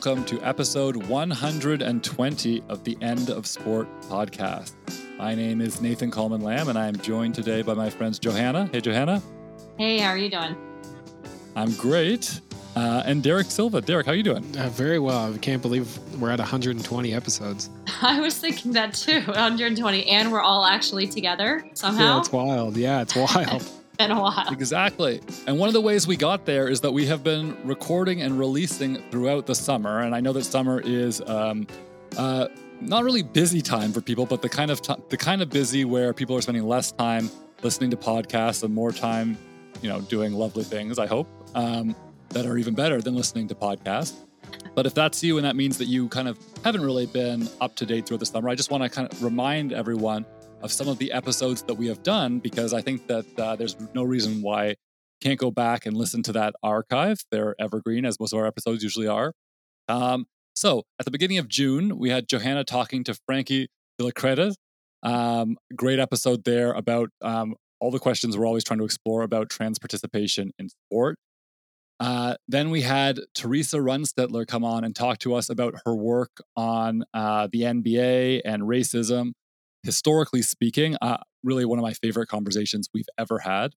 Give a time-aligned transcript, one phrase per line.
[0.00, 4.72] friends, and welcome to episode 120 of the End of Sport podcast.
[5.18, 8.68] My name is Nathan Kalman-Lamb, and I am joined today by my friends Johanna.
[8.72, 9.22] Hey, Johanna.
[9.78, 10.56] Hey, how are you doing?
[11.56, 12.40] I'm great.
[12.76, 13.80] Uh, and Derek Silva.
[13.80, 14.44] Derek, how are you doing?
[14.56, 15.32] Uh, very well.
[15.34, 17.70] I can't believe we're at 120 episodes.
[18.02, 22.14] I was thinking that too 120, and we're all actually together somehow.
[22.14, 22.76] Yeah, it's wild.
[22.76, 24.52] Yeah, it's wild been a while.
[24.52, 25.20] Exactly.
[25.46, 28.38] And one of the ways we got there is that we have been recording and
[28.38, 30.00] releasing throughout the summer.
[30.00, 31.66] And I know that summer is um,
[32.16, 32.48] uh,
[32.80, 35.84] not really busy time for people, but the kind of t- the kind of busy
[35.84, 37.30] where people are spending less time
[37.62, 39.36] listening to podcasts and more time,
[39.82, 40.98] you know, doing lovely things.
[40.98, 41.94] I hope um,
[42.30, 44.14] that are even better than listening to podcasts.
[44.74, 47.76] But if that's you and that means that you kind of haven't really been up
[47.76, 50.24] to date throughout the summer, I just want to kind of remind everyone
[50.62, 53.76] of some of the episodes that we have done because I think that uh, there's
[53.94, 54.76] no reason why
[55.20, 57.18] can't go back and listen to that archive.
[57.30, 59.32] They're evergreen, as most of our episodes usually are.
[59.88, 64.50] Um, so at the beginning of June, we had Johanna talking to Frankie de la
[65.02, 69.50] Um, great episode there about um, all the questions we're always trying to explore about
[69.50, 71.16] trans participation in sport.
[71.98, 76.30] Uh, then we had Theresa Runstedtler come on and talk to us about her work
[76.56, 79.32] on uh, the NBA and racism
[79.82, 83.72] historically speaking, uh, really one of my favorite conversations we've ever had.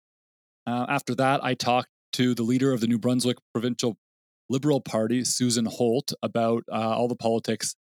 [0.66, 3.98] Uh, after that, I talked to the leader of the New Brunswick Provincial
[4.50, 7.76] Liberal Party, Susan Holt, about uh, all the politics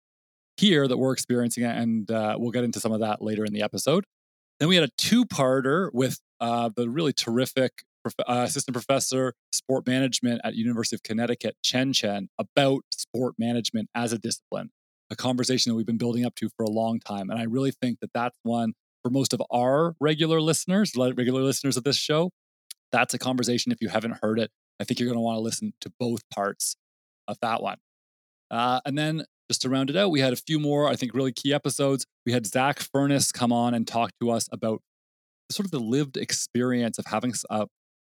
[0.57, 3.61] here that we're experiencing, and uh, we'll get into some of that later in the
[3.61, 4.05] episode.
[4.59, 9.87] Then we had a two-parter with uh, the really terrific prof- uh, assistant professor sport
[9.87, 14.69] management at University of Connecticut, Chen Chen, about sport management as a discipline
[15.11, 17.29] a conversation that we've been building up to for a long time.
[17.29, 18.73] And I really think that that's one
[19.03, 22.31] for most of our regular listeners, regular listeners of this show.
[22.91, 23.71] That's a conversation.
[23.71, 26.21] If you haven't heard it, I think you're going to want to listen to both
[26.33, 26.75] parts
[27.27, 27.77] of that one.
[28.49, 31.13] Uh, and then just to round it out, we had a few more, I think,
[31.13, 32.05] really key episodes.
[32.25, 34.81] We had Zack Furness come on and talk to us about
[35.51, 37.67] sort of the lived experience of having a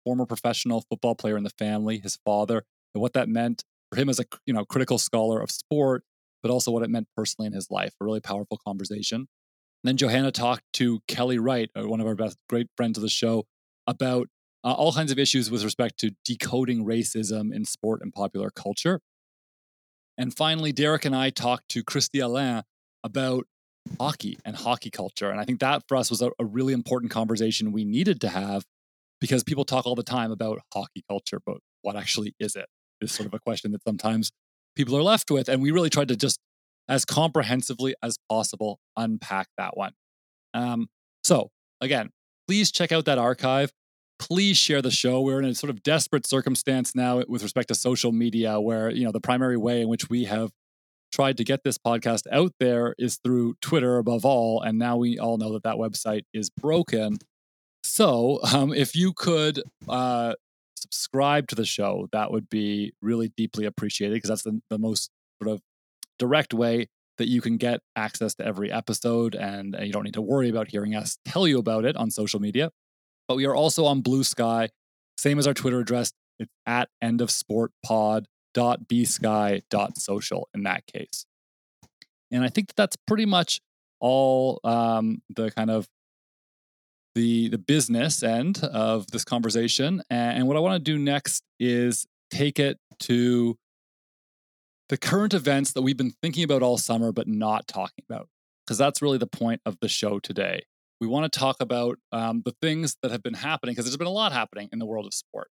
[0.06, 4.08] former professional football player in the family, his father, and what that meant for him
[4.08, 6.04] as a you know critical scholar of sport
[6.46, 7.96] but also what it meant personally in his life.
[8.00, 9.22] A really powerful conversation.
[9.22, 9.28] And
[9.84, 13.10] then Johanna talked to Kelly Wright, uh, one of our best great friends of the
[13.10, 13.46] show,
[13.88, 14.28] about
[14.64, 19.00] uh, all kinds of issues with respect to decoding racism in sport and popular culture.
[20.20, 22.62] And finally, Derek and I talked to Kristi Allain
[23.04, 23.48] about
[24.00, 25.32] hockey and hockey culture.
[25.32, 28.30] And I think that for us was a, a really important conversation we needed to
[28.30, 28.66] have
[29.20, 32.68] because people talk all the time about hockey culture, but what actually is it?
[33.02, 34.32] Is sort of a question that sometimes
[34.76, 35.50] people are left with.
[35.50, 36.40] And we really tried to just
[36.88, 39.94] as comprehensively as possible unpack that one.
[40.54, 40.88] Um,
[41.24, 41.50] so,
[41.82, 42.10] again,
[42.48, 43.72] please check out that archive.
[44.20, 45.22] Please share the show.
[45.22, 49.04] We're in a sort of desperate circumstance now with respect to social media, where you
[49.04, 50.52] know the primary way in which we have
[51.12, 54.62] tried to get this podcast out there is through Twitter, above all.
[54.62, 57.18] And now we all know that that website is broken.
[57.84, 60.34] So, um, if you could uh,
[60.86, 65.10] subscribe to the show, that would be really deeply appreciated because that's the, the most
[65.42, 65.62] sort of
[66.20, 66.88] direct way
[67.18, 70.70] that you can get access to every episode and you don't need to worry about
[70.70, 72.72] hearing us tell you about it on social media.
[73.28, 74.70] But we are also on Bluesky,
[75.18, 76.12] same as our Twitter address.
[76.40, 78.82] It's at end of sport pod dot
[79.70, 81.26] dot social in that case.
[82.32, 83.62] And I think that that's pretty much
[84.00, 85.88] all um, the kind of
[87.16, 90.04] the the business end of this conversation.
[90.10, 93.58] And what I want to do next is take it to
[94.90, 98.28] the current events that we've been thinking about all summer but not talking about,
[98.66, 100.64] because that's really the point of the show today.
[101.02, 104.08] We want to talk about um, the things that have been happening because there's been
[104.08, 105.50] a lot happening in the world of sport.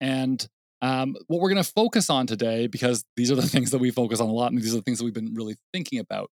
[0.00, 0.46] And
[0.82, 3.90] um, what we're going to focus on today, because these are the things that we
[3.90, 6.30] focus on a lot, and these are the things that we've been really thinking about.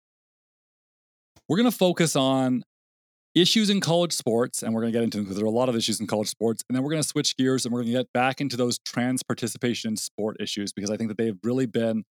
[1.48, 2.64] We're going to focus on
[3.36, 5.70] issues in college sports, and we're going to get into because there are a lot
[5.70, 6.64] of issues in college sports.
[6.70, 8.78] And then we're going to switch gears and we're going to get back into those
[8.80, 12.04] trans participation in sport issues because I think that they've really been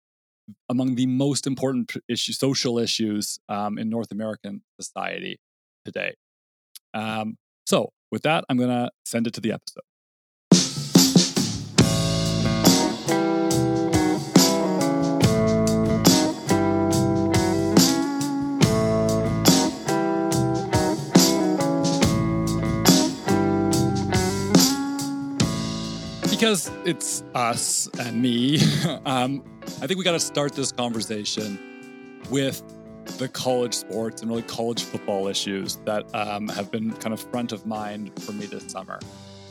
[0.69, 5.39] among the most important issue, social issues um, in North American society
[5.85, 6.15] today.
[6.95, 9.83] Um, so, with that, I'm going to send it to the episode.
[26.41, 28.59] Because it's us and me,
[29.05, 29.45] um,
[29.83, 31.59] I think we got to start this conversation
[32.31, 32.63] with
[33.19, 37.53] the college sports and really college football issues that um, have been kind of front
[37.53, 38.99] of mind for me this summer.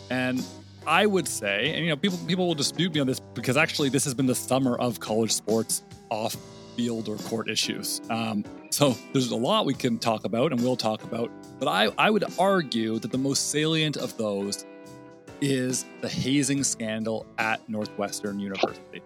[0.10, 0.44] And
[0.88, 3.90] I would say, and you know, people people will dispute me on this because actually
[3.90, 6.36] this has been the summer of college sports off
[6.76, 8.02] field or court issues.
[8.10, 11.92] Um, so there's a lot we can talk about and we'll talk about, but I,
[12.00, 14.66] I would argue that the most salient of those
[15.42, 19.02] is the hazing scandal at Northwestern University.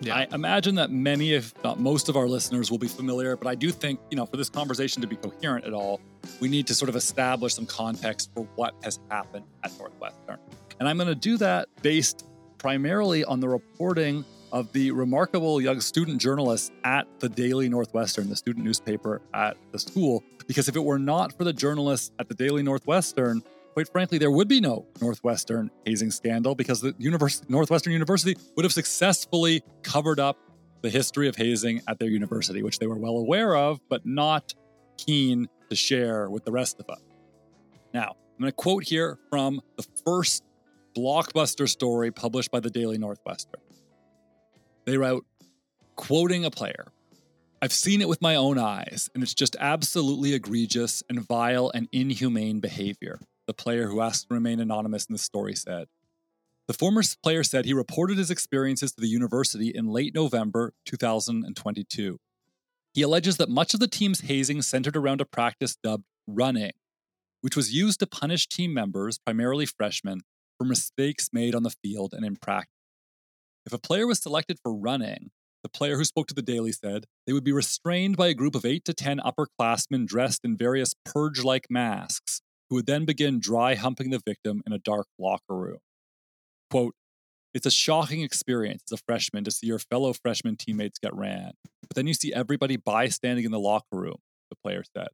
[0.00, 0.16] Yeah.
[0.16, 3.54] I imagine that many, if not most of our listeners will be familiar, but I
[3.54, 6.00] do think, you know, for this conversation to be coherent at all,
[6.40, 10.38] we need to sort of establish some context for what has happened at Northwestern.
[10.80, 12.26] And I'm going to do that based
[12.58, 18.36] primarily on the reporting of the remarkable young student journalists at the Daily Northwestern, the
[18.36, 20.22] student newspaper at the school.
[20.46, 23.42] Because if it were not for the journalists at the Daily Northwestern,
[23.74, 28.64] quite frankly, there would be no Northwestern hazing scandal because the university, Northwestern University would
[28.64, 30.38] have successfully covered up
[30.82, 34.54] the history of hazing at their university, which they were well aware of, but not
[34.96, 37.00] keen to share with the rest of us.
[37.92, 40.44] Now, I'm going to quote here from the first
[40.96, 43.60] blockbuster story published by the Daily Northwestern.
[44.84, 45.26] They wrote,
[45.96, 46.86] quoting a player,
[47.60, 51.88] I've seen it with my own eyes, and it's just absolutely egregious and vile and
[51.92, 55.86] inhumane behavior, the player who asked to remain anonymous in the story said.
[56.66, 62.18] The former player said he reported his experiences to the university in late November 2022.
[62.94, 66.72] He alleges that much of the team's hazing centered around a practice dubbed running,
[67.42, 70.20] which was used to punish team members, primarily freshmen,
[70.56, 72.70] for mistakes made on the field and in practice.
[73.66, 75.30] If a player was selected for running,
[75.62, 78.54] the player who spoke to the Daily said they would be restrained by a group
[78.54, 82.42] of 8 to 10 upperclassmen dressed in various purge like masks,
[82.74, 85.78] who would then begin dry humping the victim in a dark locker room.
[86.72, 86.96] Quote,
[87.54, 91.52] it's a shocking experience as a freshman to see your fellow freshman teammates get ran,
[91.82, 94.16] but then you see everybody bystanding in the locker room,
[94.50, 95.06] the player said.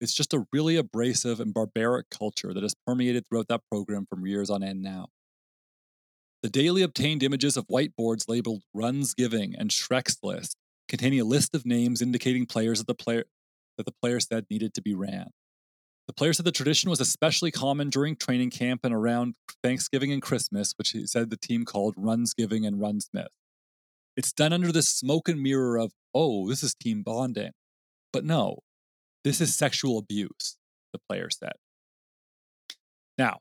[0.00, 4.24] It's just a really abrasive and barbaric culture that has permeated throughout that program from
[4.24, 5.08] years on end now.
[6.42, 10.56] The Daily obtained images of whiteboards labeled Runs Giving and Shrek's List,
[10.88, 13.24] containing a list of names indicating players that the player
[13.76, 15.28] that the player said needed to be ran.
[16.06, 20.20] The player said the tradition was especially common during training camp and around Thanksgiving and
[20.20, 23.28] Christmas, which he said the team called Runs Giving and Runsmas.
[24.16, 27.52] It's done under the smoke and mirror of, oh, this is team bonding.
[28.12, 28.58] But no,
[29.24, 30.56] this is sexual abuse,
[30.92, 31.54] the player said.
[33.16, 33.38] Now,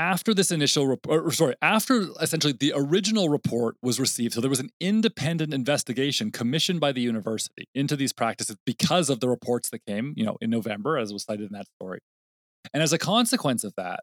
[0.00, 4.48] after this initial report, or sorry, after essentially the original report was received, so there
[4.48, 9.68] was an independent investigation commissioned by the university into these practices because of the reports
[9.68, 11.98] that came, you know, in November, as was cited in that story.
[12.72, 14.00] And as a consequence of that,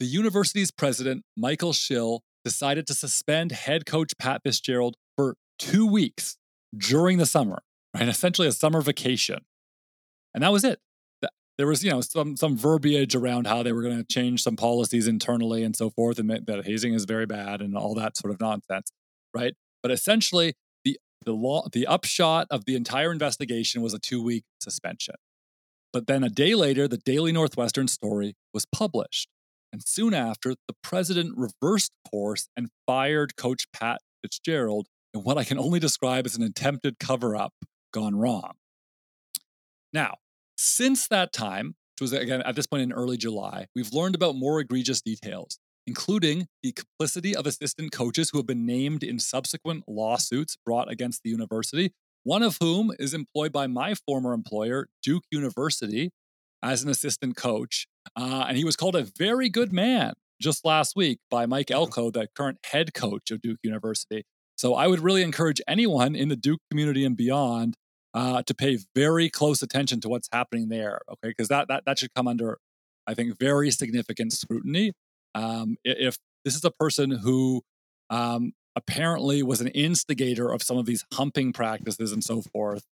[0.00, 6.38] the university's president, Michael Schill, decided to suspend head coach Pat Fitzgerald for two weeks
[6.74, 7.58] during the summer,
[7.94, 8.08] right?
[8.08, 9.40] Essentially a summer vacation.
[10.32, 10.78] And that was it
[11.58, 14.56] there was you know some some verbiage around how they were going to change some
[14.56, 18.32] policies internally and so forth and that hazing is very bad and all that sort
[18.32, 18.90] of nonsense
[19.36, 19.54] right?
[19.82, 20.54] But essentially
[20.84, 25.16] the the law the upshot of the entire investigation was a two week suspension.
[25.92, 29.28] But then a day later the daily northwestern story was published.
[29.72, 35.44] And soon after the president reversed course and fired coach pat fitzgerald in what i
[35.44, 37.52] can only describe as an attempted cover up
[37.92, 38.52] gone wrong.
[39.92, 40.16] Now
[40.56, 44.36] since that time, which was again at this point in early July, we've learned about
[44.36, 49.84] more egregious details, including the complicity of assistant coaches who have been named in subsequent
[49.88, 51.92] lawsuits brought against the university,
[52.24, 56.10] one of whom is employed by my former employer, Duke University,
[56.62, 57.86] as an assistant coach.
[58.16, 62.10] Uh, and he was called a very good man just last week by Mike Elko,
[62.10, 64.24] the current head coach of Duke University.
[64.56, 67.74] So I would really encourage anyone in the Duke community and beyond
[68.16, 71.00] uh, to pay very close attention to what's happening there.
[71.12, 72.58] Okay, because that, that that should come under,
[73.06, 74.92] I think, very significant scrutiny.
[75.34, 77.62] Um, if this is a person who
[78.08, 82.84] um, apparently was an instigator of some of these humping practices and so forth,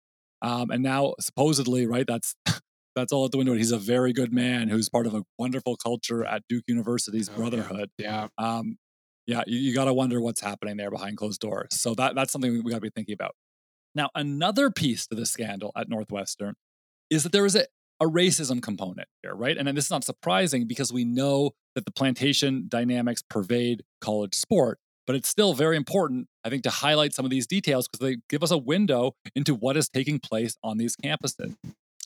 [0.42, 2.36] um, and now supposedly, right, that's
[2.96, 3.53] that's all at the window.
[3.53, 7.38] He's a very good man who's part of a wonderful culture at Duke University's oh,
[7.38, 7.89] Brotherhood.
[7.98, 8.27] Yeah.
[8.38, 8.56] Yeah.
[8.58, 8.77] Um,
[9.25, 11.70] yeah, you, you got to wonder what's happening there behind closed doors.
[11.72, 13.36] So that that's something we got to be thinking about.
[13.96, 16.56] Now, another piece to the scandal at Northwestern
[17.10, 17.66] is that there is a,
[18.00, 19.58] a racism component here, right?
[19.58, 24.80] And this is not surprising because we know that the plantation dynamics pervade college sport,
[25.06, 28.18] but it's still very important, I think, to highlight some of these details because they
[28.30, 31.56] give us a window into what is taking place on these campuses.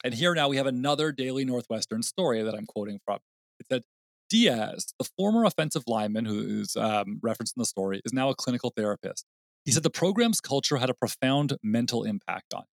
[0.03, 3.19] And here now we have another Daily Northwestern story that I'm quoting from.
[3.59, 3.83] It said,
[4.29, 8.35] Diaz, the former offensive lineman who is um, referenced in the story, is now a
[8.35, 9.25] clinical therapist.
[9.67, 12.67] He said the program's culture had a profound mental impact on him.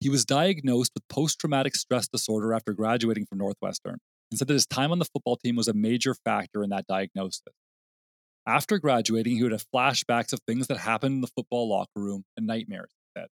[0.00, 3.98] He was diagnosed with post traumatic stress disorder after graduating from Northwestern
[4.32, 6.88] and said that his time on the football team was a major factor in that
[6.88, 7.54] diagnosis.
[8.48, 12.24] After graduating, he would have flashbacks of things that happened in the football locker room
[12.36, 12.90] and nightmares.
[12.90, 13.28] He said.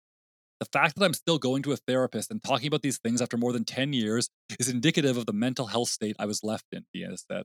[0.61, 3.39] The fact that I'm still going to a therapist and talking about these things after
[3.39, 4.29] more than 10 years
[4.59, 7.45] is indicative of the mental health state I was left in, Diaz said.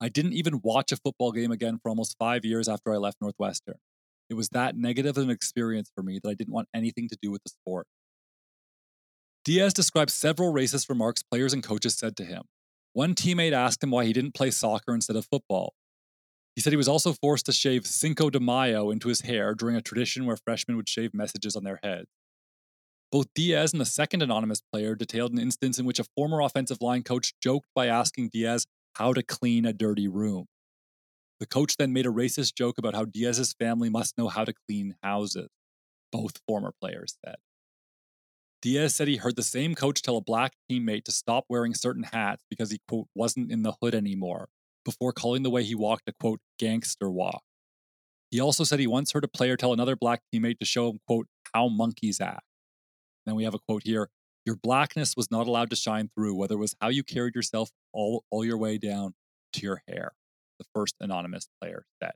[0.00, 3.18] I didn't even watch a football game again for almost five years after I left
[3.20, 3.76] Northwestern.
[4.32, 7.30] It was that negative an experience for me that I didn't want anything to do
[7.30, 7.86] with the sport.
[9.44, 12.44] Diaz described several racist remarks players and coaches said to him.
[12.94, 15.74] One teammate asked him why he didn't play soccer instead of football.
[16.56, 19.76] He said he was also forced to shave Cinco de Mayo into his hair during
[19.76, 22.08] a tradition where freshmen would shave messages on their heads.
[23.10, 26.78] Both Diaz and the second anonymous player detailed an instance in which a former offensive
[26.80, 30.46] line coach joked by asking Diaz how to clean a dirty room.
[31.42, 34.54] The coach then made a racist joke about how Diaz's family must know how to
[34.68, 35.48] clean houses,
[36.12, 37.34] both former players said.
[38.62, 42.04] Diaz said he heard the same coach tell a black teammate to stop wearing certain
[42.04, 44.50] hats because he, quote, wasn't in the hood anymore,
[44.84, 47.42] before calling the way he walked a, quote, gangster walk.
[48.30, 51.00] He also said he once heard a player tell another black teammate to show him,
[51.08, 52.46] quote, how monkeys act.
[53.26, 54.10] Then we have a quote here
[54.46, 57.70] Your blackness was not allowed to shine through, whether it was how you carried yourself
[57.92, 59.14] all, all your way down
[59.54, 60.12] to your hair,
[60.62, 62.12] the first anonymous player said.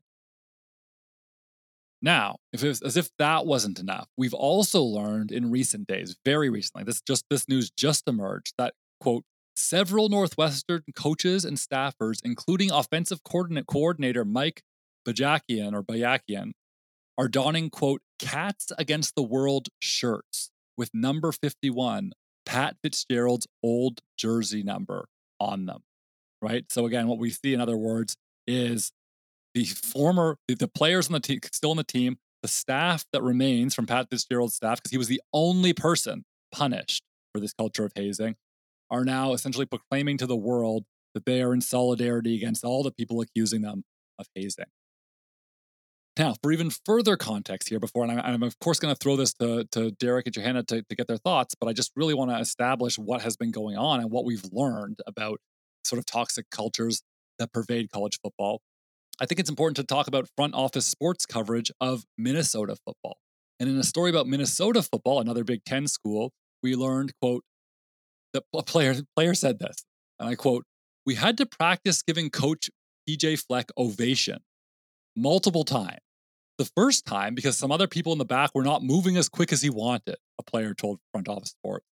[2.03, 6.50] Now, if was, as if that wasn't enough, we've also learned in recent days, very
[6.50, 9.25] recently, this just this news just emerged that quote
[9.57, 14.62] several Northwestern coaches and staffers, including offensive coordinator Mike
[15.09, 16.53] Bajakian or Bayakian,
[17.19, 22.12] are donning quote cats against the world shirts with number 51,
[22.45, 25.09] Pat Fitzgerald's old jersey number
[25.41, 25.81] on them.
[26.43, 26.71] Right.
[26.71, 28.93] So, again, what we see, in other words, is
[29.55, 33.75] the former, the, players on the team, still on the team, the staff that remains
[33.75, 37.93] from Pat Fitzgerald's staff, because he was the only person punished for this culture of
[37.95, 38.37] hazing,
[38.91, 40.85] are now essentially proclaiming to the world
[41.15, 43.85] that they are in solidarity against all the people accusing them
[44.19, 44.67] of hazing.
[46.19, 49.17] Now, for even further context here, before, and I'm, I'm of course going to throw
[49.17, 52.15] this to, to Derek and Johanna to, to get their thoughts, but I just really
[52.15, 55.41] want to establish what has been going on and what we've learned about
[55.85, 57.03] sort of toxic cultures
[57.38, 58.61] that pervade college football.
[59.21, 63.16] I think it's important to talk about front office sports coverage of Minnesota football.
[63.59, 67.43] And in a story about Minnesota football, another Big Ten school, we learned, quote,
[68.33, 69.85] the player, player said this,
[70.21, 70.64] and I quote,
[71.07, 72.69] we had to practice giving coach
[73.09, 74.40] PJ Fleck ovation
[75.16, 76.00] multiple times
[76.59, 79.52] the first time because some other people in the back were not moving as quick
[79.52, 81.85] as he wanted, a player told Front Office Sports.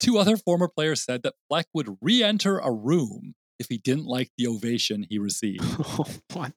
[0.00, 4.06] Two other former players said that Fleck would re enter a room if he didn't
[4.06, 5.64] like the ovation he received.
[6.32, 6.52] what?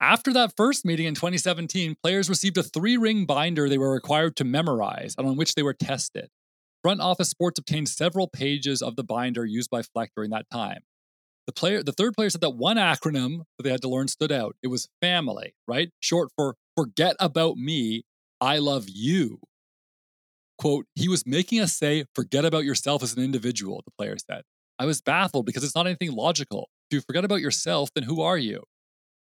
[0.00, 4.34] After that first meeting in 2017, players received a three ring binder they were required
[4.36, 6.28] to memorize and on which they were tested.
[6.82, 10.80] Front Office Sports obtained several pages of the binder used by Fleck during that time.
[11.46, 14.32] The player, the third player said that one acronym that they had to learn stood
[14.32, 14.56] out.
[14.62, 15.90] It was family, right?
[16.00, 18.02] Short for forget about me,
[18.40, 19.38] I love you.
[20.58, 24.42] Quote, he was making us say, forget about yourself as an individual, the player said.
[24.78, 26.70] I was baffled because it's not anything logical.
[26.90, 28.64] If you forget about yourself, then who are you?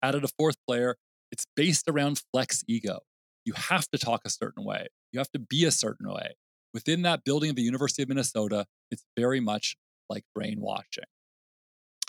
[0.02, 0.96] Added a fourth player,
[1.30, 3.00] it's based around Fleck's ego.
[3.44, 6.34] You have to talk a certain way, you have to be a certain way.
[6.74, 9.76] Within that building of the University of Minnesota, it's very much
[10.08, 11.04] like brainwashing.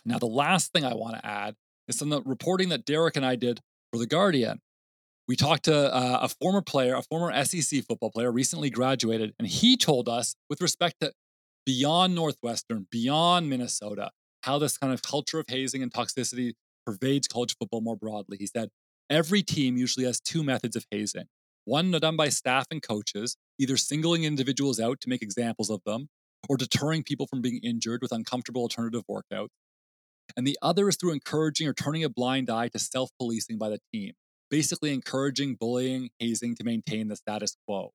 [0.05, 1.55] Now, the last thing I want to add
[1.87, 3.61] is some of the reporting that Derek and I did
[3.91, 4.61] for The Guardian.
[5.27, 9.47] We talked to uh, a former player, a former SEC football player, recently graduated, and
[9.47, 11.13] he told us, with respect to
[11.65, 14.11] beyond Northwestern, beyond Minnesota,
[14.43, 16.53] how this kind of culture of hazing and toxicity
[16.85, 18.37] pervades college football more broadly.
[18.37, 18.69] He said,
[19.09, 21.25] every team usually has two methods of hazing
[21.65, 26.09] one done by staff and coaches, either singling individuals out to make examples of them
[26.49, 29.47] or deterring people from being injured with uncomfortable alternative workouts
[30.35, 33.69] and the other is through encouraging or turning a blind eye to self policing by
[33.69, 34.13] the team,
[34.49, 37.91] basically encouraging bullying, hazing to maintain the status quo.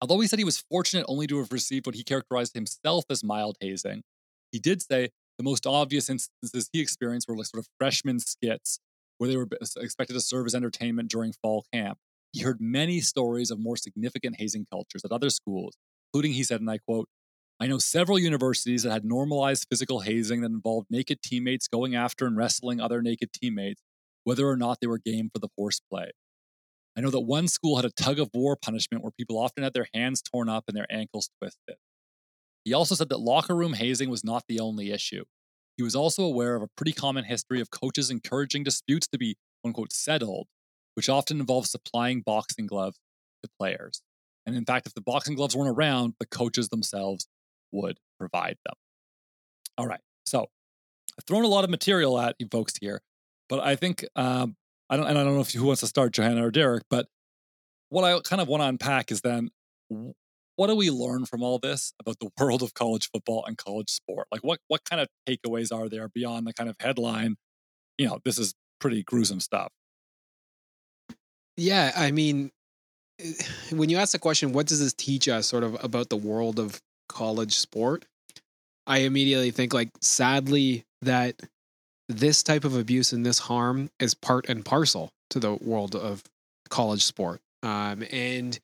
[0.00, 3.22] Although he said he was fortunate only to have received what he characterized himself as
[3.22, 4.02] mild hazing,
[4.50, 8.80] he did say the most obvious instances he experienced were like sort of freshman skits
[9.18, 11.98] where they were expected to serve as entertainment during fall camp.
[12.32, 15.74] He heard many stories of more significant hazing cultures at other schools,
[16.08, 17.08] including, he said, and I quote,
[17.60, 22.26] I know several universities that had normalized physical hazing that involved naked teammates going after
[22.26, 23.82] and wrestling other naked teammates,
[24.24, 26.10] whether or not they were game for the horseplay.
[27.00, 29.72] I know that one school had a tug of war punishment where people often had
[29.72, 31.76] their hands torn up and their ankles twisted.
[32.62, 35.24] He also said that locker room hazing was not the only issue.
[35.78, 39.38] He was also aware of a pretty common history of coaches encouraging disputes to be,
[39.64, 40.48] unquote, settled,
[40.92, 42.98] which often involves supplying boxing gloves
[43.42, 44.02] to players.
[44.44, 47.26] And in fact, if the boxing gloves weren't around, the coaches themselves
[47.72, 48.74] would provide them.
[49.78, 50.02] All right.
[50.26, 50.48] So
[51.18, 53.00] I've thrown a lot of material at you folks here,
[53.48, 54.56] but I think um,
[54.90, 57.06] I don't, and I don't know if who wants to start, Johanna or Derek, but
[57.90, 59.50] what I kind of want to unpack is then
[60.56, 63.88] what do we learn from all this about the world of college football and college
[63.88, 64.26] sport?
[64.32, 67.36] Like what what kind of takeaways are there beyond the kind of headline,
[67.98, 69.70] you know, this is pretty gruesome stuff.
[71.56, 72.50] Yeah, I mean
[73.70, 76.58] when you ask the question what does this teach us sort of about the world
[76.58, 78.06] of college sport?
[78.86, 81.40] I immediately think like sadly that
[82.10, 86.22] this type of abuse and this harm is part and parcel to the world of
[86.68, 87.40] college sport.
[87.62, 88.58] Um, and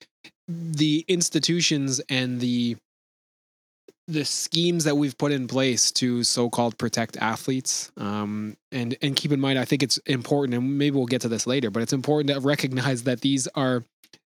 [0.48, 2.76] the institutions and the
[4.08, 9.32] the schemes that we've put in place to so-called protect athletes um, and and keep
[9.32, 11.92] in mind i think it's important and maybe we'll get to this later but it's
[11.92, 13.82] important to recognize that these are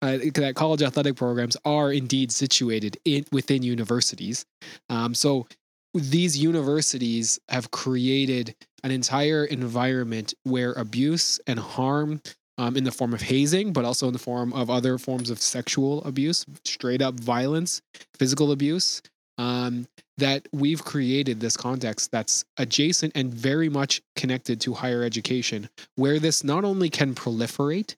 [0.01, 4.43] uh, that college athletic programs are indeed situated in, within universities
[4.89, 5.45] um, so
[5.93, 12.21] these universities have created an entire environment where abuse and harm
[12.57, 15.41] um, in the form of hazing, but also in the form of other forms of
[15.41, 17.81] sexual abuse, straight up violence,
[18.17, 19.01] physical abuse.
[19.37, 25.69] Um, that we've created this context that's adjacent and very much connected to higher education,
[25.95, 27.95] where this not only can proliferate,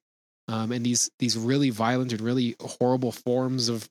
[0.48, 3.89] um, and these these really violent and really horrible forms of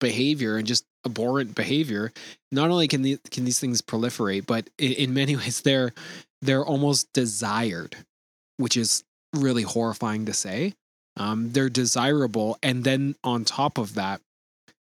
[0.00, 2.12] behavior and just abhorrent behavior,
[2.50, 5.92] not only can the, can these things proliferate, but in, in many ways they're
[6.42, 7.96] they're almost desired,
[8.56, 9.04] which is
[9.34, 10.74] really horrifying to say.
[11.16, 12.58] Um, they're desirable.
[12.62, 14.20] And then on top of that,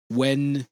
[0.10, 0.66] when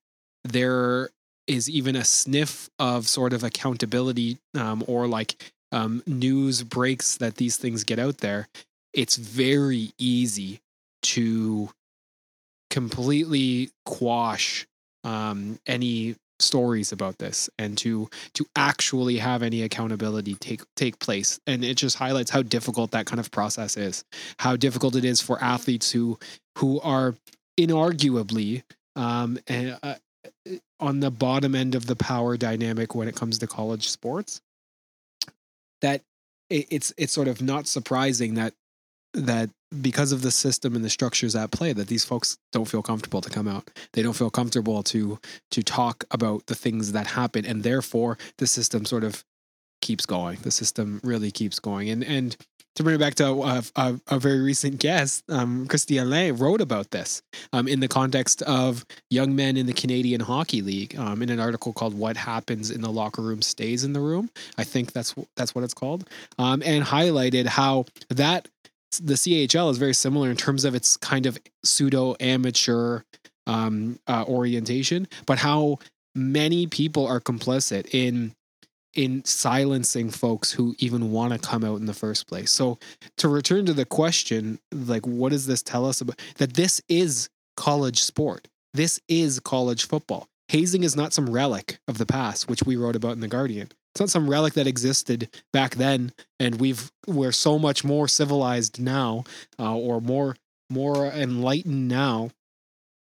[0.43, 1.10] there
[1.48, 7.36] is even a sniff of sort of accountability um, or like um, news breaks that
[7.36, 8.48] these things get out there,
[8.93, 10.62] it's very easy
[11.03, 11.69] to
[12.72, 14.66] completely quash
[15.04, 21.39] um, any stories about this and to to actually have any accountability take take place.
[21.45, 24.04] And it just highlights how difficult that kind of process is
[24.39, 26.17] how difficult it is for athletes who
[26.58, 27.15] who are
[27.60, 28.63] inarguably
[28.95, 29.95] um and, uh,
[30.80, 34.41] on the bottom end of the power dynamic when it comes to college sports
[35.82, 36.02] that
[36.50, 38.54] it, it's it's sort of not surprising that
[39.13, 39.50] that
[39.82, 43.21] because of the system and the structures at play that these folks don't feel comfortable
[43.21, 43.69] to come out.
[43.93, 45.19] They don't feel comfortable to
[45.52, 49.24] to talk about the things that happen and therefore the system sort of
[49.82, 50.39] keeps going.
[50.41, 51.89] The system really keeps going.
[51.89, 52.36] And and
[52.76, 57.21] to bring it back to a, a, a very recent guest, um, wrote about this
[57.52, 61.39] um, in the context of young men in the Canadian Hockey League um, in an
[61.39, 65.13] article called "What Happens in the Locker Room Stays in the Room." I think that's
[65.36, 68.47] that's what it's called, um, and highlighted how that
[68.99, 73.01] the CHL is very similar in terms of its kind of pseudo amateur
[73.47, 75.80] um, uh, orientation, but how
[76.15, 78.34] many people are complicit in
[78.93, 82.51] in silencing folks who even want to come out in the first place.
[82.51, 82.77] So
[83.19, 87.30] to return to the question, like what does this tell us about that this is
[87.56, 88.47] college sport.
[88.73, 90.27] This is college football.
[90.49, 93.69] Hazing is not some relic of the past, which we wrote about in the Guardian.
[93.93, 98.80] It's not some relic that existed back then, and we've we're so much more civilized
[98.80, 99.25] now,
[99.60, 100.36] uh, or more
[100.69, 102.30] more enlightened now.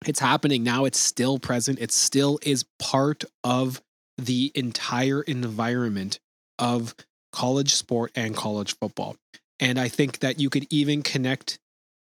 [0.06, 0.84] It's happening now.
[0.84, 1.78] It's still present.
[1.80, 3.80] It still is part of
[4.18, 6.20] the entire environment
[6.58, 6.94] of
[7.32, 9.16] college sport and college football.
[9.58, 11.58] And I think that you could even connect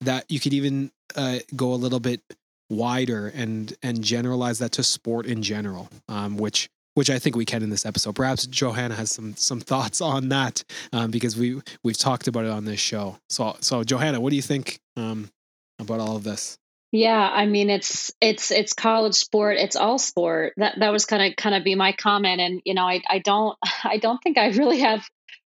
[0.02, 2.22] that you could even uh, go a little bit
[2.70, 7.44] wider and and generalize that to sport in general, um, which which I think we
[7.44, 8.14] can in this episode.
[8.14, 12.50] Perhaps Johanna has some some thoughts on that um, because we we've talked about it
[12.50, 13.18] on this show.
[13.28, 15.30] So so Johanna, what do you think um,
[15.78, 16.58] about all of this?
[16.92, 19.56] Yeah, I mean it's it's it's college sport.
[19.58, 20.54] It's all sport.
[20.56, 22.40] That that was kind of kind of be my comment.
[22.40, 25.06] And you know, I I don't I don't think I really have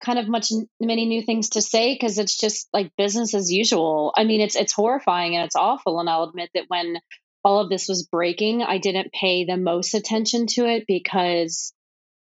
[0.04, 4.12] kind of much many new things to say because it's just like business as usual.
[4.16, 6.00] I mean, it's it's horrifying and it's awful.
[6.00, 6.98] And I'll admit that when
[7.44, 11.72] all of this was breaking, I didn't pay the most attention to it because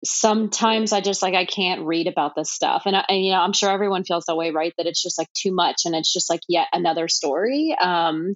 [0.04, 3.40] sometimes I just like I can't read about this stuff, and, I, and you know
[3.40, 4.74] I'm sure everyone feels that way, right?
[4.78, 7.76] That it's just like too much, and it's just like yet another story.
[7.80, 8.36] Um,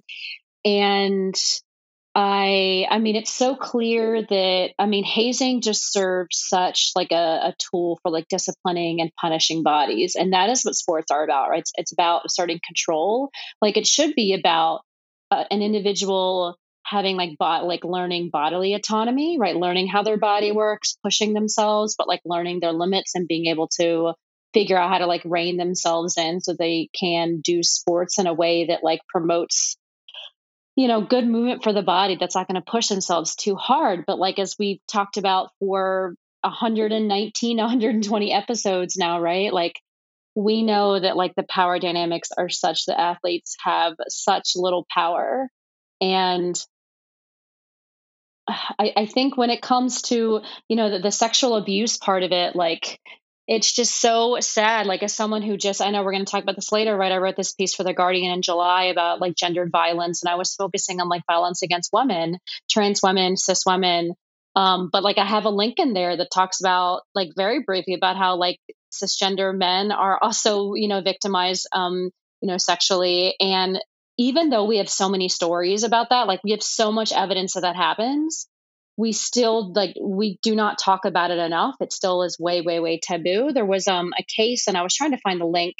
[0.64, 1.34] and
[2.14, 7.14] I I mean it's so clear that I mean hazing just serves such like a,
[7.14, 11.50] a tool for like disciplining and punishing bodies, and that is what sports are about,
[11.50, 11.60] right?
[11.60, 13.30] It's, it's about asserting control.
[13.62, 14.80] Like it should be about
[15.30, 16.56] uh, an individual
[16.90, 19.56] having like bot like learning bodily autonomy right?
[19.56, 20.56] Learning how their body mm-hmm.
[20.56, 24.12] works pushing themselves but like learning their limits and being able to
[24.52, 28.34] figure out how to like rein themselves in so they can do sports in a
[28.34, 29.76] way that like promotes
[30.76, 34.04] you know good movement for the body that's not going to push themselves too hard.
[34.06, 39.52] But like as we've talked about for 119 120 episodes now right?
[39.52, 39.80] Like
[40.34, 45.48] we know that like the power dynamics are such that athletes have such little power.
[46.00, 46.58] And
[48.78, 52.32] I, I think when it comes to you know the, the sexual abuse part of
[52.32, 53.00] it like
[53.50, 54.86] it's just so sad.
[54.86, 57.10] Like as someone who just, I know we're going to talk about this later, right?
[57.10, 60.36] I wrote this piece for the Guardian in July about like gendered violence, and I
[60.36, 62.38] was focusing on like violence against women,
[62.70, 64.14] trans women, cis women.
[64.54, 67.94] Um, but like I have a link in there that talks about like very briefly
[67.94, 68.58] about how like
[68.92, 72.10] cisgender men are also you know victimized um,
[72.40, 73.80] you know sexually, and
[74.20, 77.54] even though we have so many stories about that, like we have so much evidence
[77.54, 78.46] that that happens
[79.00, 81.76] we still like we do not talk about it enough.
[81.80, 83.50] It still is way way way taboo.
[83.52, 85.74] There was um a case and i was trying to find the link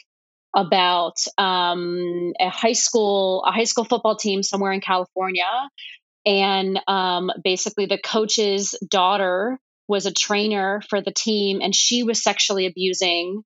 [0.56, 5.44] about um a high school a high school football team somewhere in california
[6.26, 12.22] and um basically the coach's daughter was a trainer for the team and she was
[12.22, 13.42] sexually abusing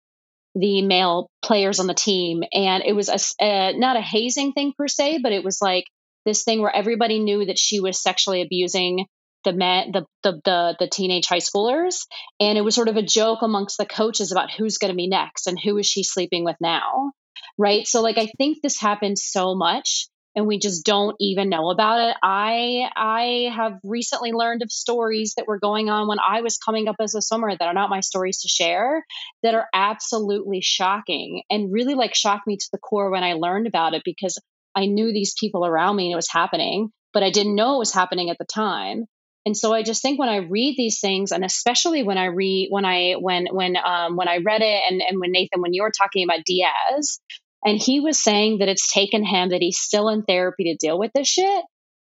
[0.55, 4.53] the male players on the team and it was a, a uh, not a hazing
[4.53, 5.85] thing per se but it was like
[6.25, 9.07] this thing where everybody knew that she was sexually abusing
[9.45, 12.07] the men, the, the the the teenage high schoolers,
[12.41, 15.07] and it was sort of a joke amongst the coaches about who's going to be
[15.07, 17.13] next and who is she sleeping with now,
[17.59, 17.87] right?
[17.87, 22.09] So like I think this happens so much and we just don't even know about
[22.09, 22.17] it.
[22.23, 26.89] I I have recently learned of stories that were going on when I was coming
[26.89, 29.05] up as a swimmer that are not my stories to share
[29.43, 33.67] that are absolutely shocking and really like shocked me to the core when I learned
[33.67, 34.39] about it because
[34.75, 37.79] I knew these people around me and it was happening, but I didn't know it
[37.79, 39.07] was happening at the time.
[39.47, 42.69] And so I just think when I read these things, and especially when I read
[42.71, 45.83] when I when when um, when I read it, and and when Nathan, when you
[45.83, 47.21] were talking about Diaz,
[47.65, 50.99] and he was saying that it's taken him that he's still in therapy to deal
[50.99, 51.65] with this shit,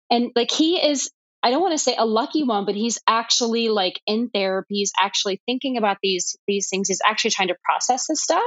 [0.10, 1.10] and like he is
[1.44, 4.76] I don't want to say a lucky one, but he's actually like in therapy.
[4.76, 6.88] He's actually thinking about these these things.
[6.88, 8.42] He's actually trying to process this stuff,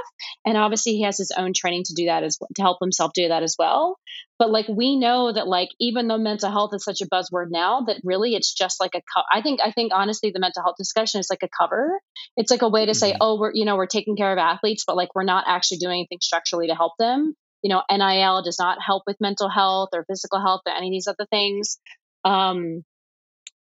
[0.44, 3.28] and obviously he has his own training to do that as to help himself do
[3.28, 3.96] that as well.
[4.38, 7.82] But like we know that like even though mental health is such a buzzword now,
[7.82, 9.00] that really it's just like a.
[9.00, 12.00] Co- I think I think honestly the mental health discussion is like a cover.
[12.36, 13.18] It's like a way to say, mm-hmm.
[13.20, 16.00] oh, we're you know we're taking care of athletes, but like we're not actually doing
[16.00, 20.04] anything structurally to help them you know nil does not help with mental health or
[20.08, 21.78] physical health or any of these other things
[22.24, 22.84] um,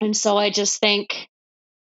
[0.02, 1.28] and so I just think,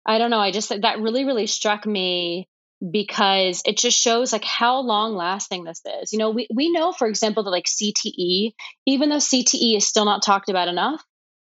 [0.06, 2.48] I don't know, I just that really, really struck me
[2.88, 6.12] because it just shows like how long lasting this is.
[6.12, 8.52] You know, we, we know, for example, that like CTE,
[8.86, 11.04] even though CTE is still not talked about enough,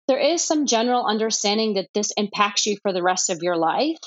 [0.08, 3.98] there is some general understanding that this impacts you for the rest of your life.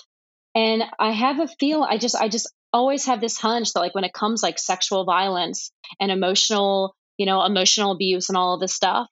[0.55, 3.95] And I have a feel, I just, I just always have this hunch that like
[3.95, 8.61] when it comes like sexual violence and emotional, you know, emotional abuse and all of
[8.61, 9.09] this stuff,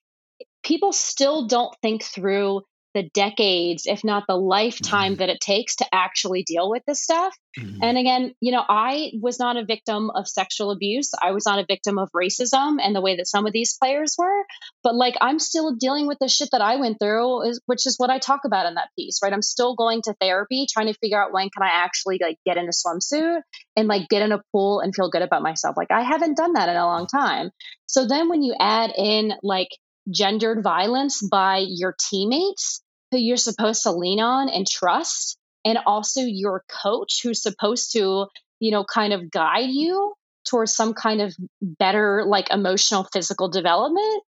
[0.64, 2.62] people still don't think through
[2.94, 5.18] the decades, if not the lifetime mm-hmm.
[5.18, 7.34] that it takes to actually deal with this stuff.
[7.58, 7.82] Mm-hmm.
[7.82, 11.10] And again, you know, I was not a victim of sexual abuse.
[11.20, 14.14] I was not a victim of racism and the way that some of these players
[14.16, 14.44] were.
[14.84, 18.10] But like, I'm still dealing with the shit that I went through, which is what
[18.10, 19.32] I talk about in that piece, right?
[19.32, 22.58] I'm still going to therapy, trying to figure out when can I actually like get
[22.58, 23.40] in a swimsuit
[23.76, 25.76] and like get in a pool and feel good about myself.
[25.76, 27.50] Like, I haven't done that in a long time.
[27.86, 29.68] So then when you add in like
[30.10, 36.20] gendered violence by your teammates, who you're supposed to lean on and trust and also
[36.20, 38.26] your coach who's supposed to
[38.60, 40.14] you know kind of guide you
[40.48, 44.22] towards some kind of better like emotional physical development.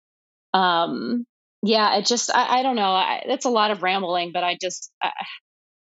[0.53, 1.25] Um
[1.63, 4.57] yeah it just i, I don't know I, it's a lot of rambling but i
[4.61, 5.11] just I,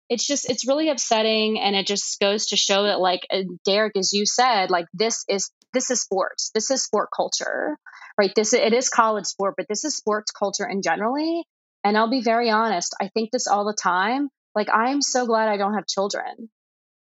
[0.10, 3.22] it's just it's really upsetting and it just goes to show that like
[3.66, 7.78] derek as you said like this is this is sports this is sport culture
[8.18, 11.46] right this it is college sport but this is sports culture in generally
[11.86, 14.30] and I'll be very honest, I think this all the time.
[14.56, 16.50] Like, I am so glad I don't have children.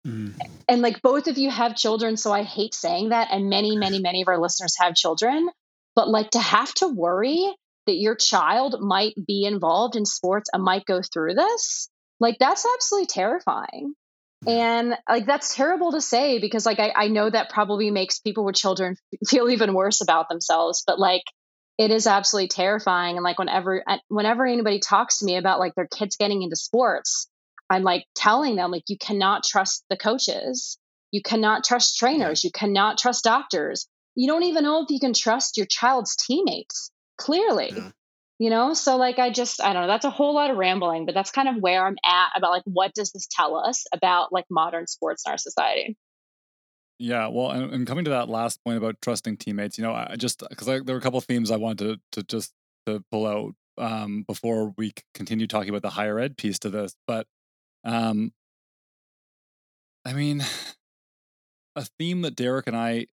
[0.06, 0.40] Mm.
[0.68, 3.28] And like both of you have children, so I hate saying that.
[3.32, 5.48] And many, many, many of our listeners have children.
[5.96, 7.52] But like to have to worry
[7.86, 11.88] that your child might be involved in sports and might go through this,
[12.20, 13.94] like that's absolutely terrifying.
[14.46, 18.44] And like that's terrible to say because like I, I know that probably makes people
[18.44, 18.96] with children
[19.28, 20.82] feel even worse about themselves.
[20.86, 21.24] But like
[21.76, 23.16] it is absolutely terrifying.
[23.16, 26.56] And like whenever uh, whenever anybody talks to me about like their kids getting into
[26.56, 27.28] sports
[27.70, 30.78] i'm like telling them like you cannot trust the coaches.
[31.10, 32.44] You cannot trust trainers.
[32.44, 33.88] You cannot trust doctors.
[34.14, 37.72] You don't even know if you can trust your child's teammates clearly.
[37.74, 37.90] Yeah.
[38.38, 41.06] You know so like i just i don't know that's a whole lot of rambling
[41.06, 44.32] but that's kind of where i'm at about like what does this tell us about
[44.32, 45.96] like modern sports in our society
[47.00, 50.16] yeah, well, and, and, coming to that last point about trusting teammates, you know, I
[50.16, 52.52] just because there were a couple themes I wanted to, to just
[52.86, 56.96] to pull out um, before we continue talking about the higher ed piece to this.
[57.06, 57.28] But,
[57.84, 58.32] um,
[60.04, 60.44] I mean,
[61.76, 63.06] a theme that Derek and I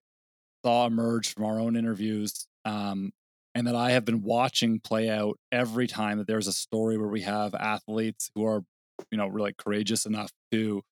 [0.64, 3.12] saw emerge from our own interviews, um,
[3.55, 7.09] and that I have been watching play out every time that there's a story where
[7.09, 8.64] we have athletes who are,
[9.11, 10.83] you know, really courageous enough to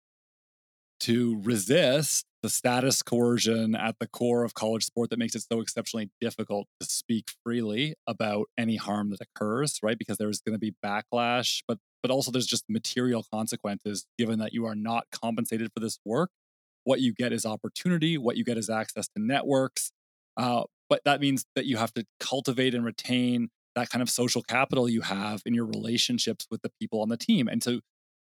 [1.01, 5.61] to resist the status coercion at the core of college sport that makes it so
[5.61, 9.99] exceptionally difficult to speak freely about any harm that occurs, right?
[9.99, 14.53] Because there's going to be backlash, but but also there's just material consequences given that
[14.53, 16.31] you are not compensated for this work.
[16.85, 18.19] What you get is opportunity.
[18.19, 19.93] What you get is access to networks.
[20.37, 24.43] Uh, but that means that you have to cultivate and retain that kind of social
[24.43, 27.49] capital you have in your relationships with the people on the team.
[27.49, 27.81] And so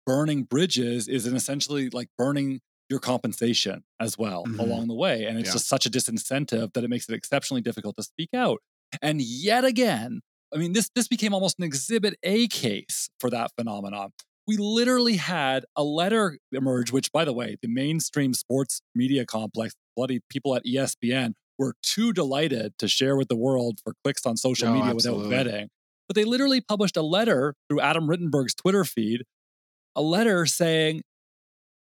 [0.06, 4.58] burning bridges is an essentially like burning your compensation as well mm-hmm.
[4.58, 5.26] along the way.
[5.26, 5.52] And it's yeah.
[5.52, 8.62] just such a disincentive that it makes it exceptionally difficult to speak out.
[9.02, 10.22] And yet again,
[10.54, 14.12] I mean, this this became almost an exhibit A case for that phenomenon.
[14.48, 19.74] We literally had a letter emerge, which, by the way, the mainstream sports media complex,
[19.94, 24.36] bloody people at ESPN, were too delighted to share with the world for clicks on
[24.36, 25.28] social media absolutely.
[25.28, 25.68] without vetting.
[26.08, 29.24] But they literally published a letter through Adam Rittenberg's Twitter feed,
[29.94, 31.02] a letter saying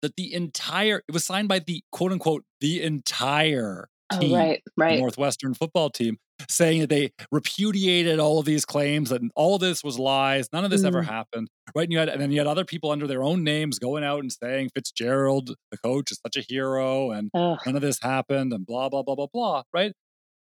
[0.01, 4.37] that the entire it was signed by the quote unquote the entire oh, team, oh,
[4.37, 4.99] right, right.
[4.99, 9.83] Northwestern football team, saying that they repudiated all of these claims and all of this
[9.83, 10.47] was lies.
[10.53, 10.87] None of this mm.
[10.87, 11.83] ever happened, right?
[11.83, 14.19] And you had and then you had other people under their own names going out
[14.19, 17.57] and saying Fitzgerald, the coach, is such a hero, and Ugh.
[17.65, 19.93] none of this happened, and blah blah blah blah blah, right?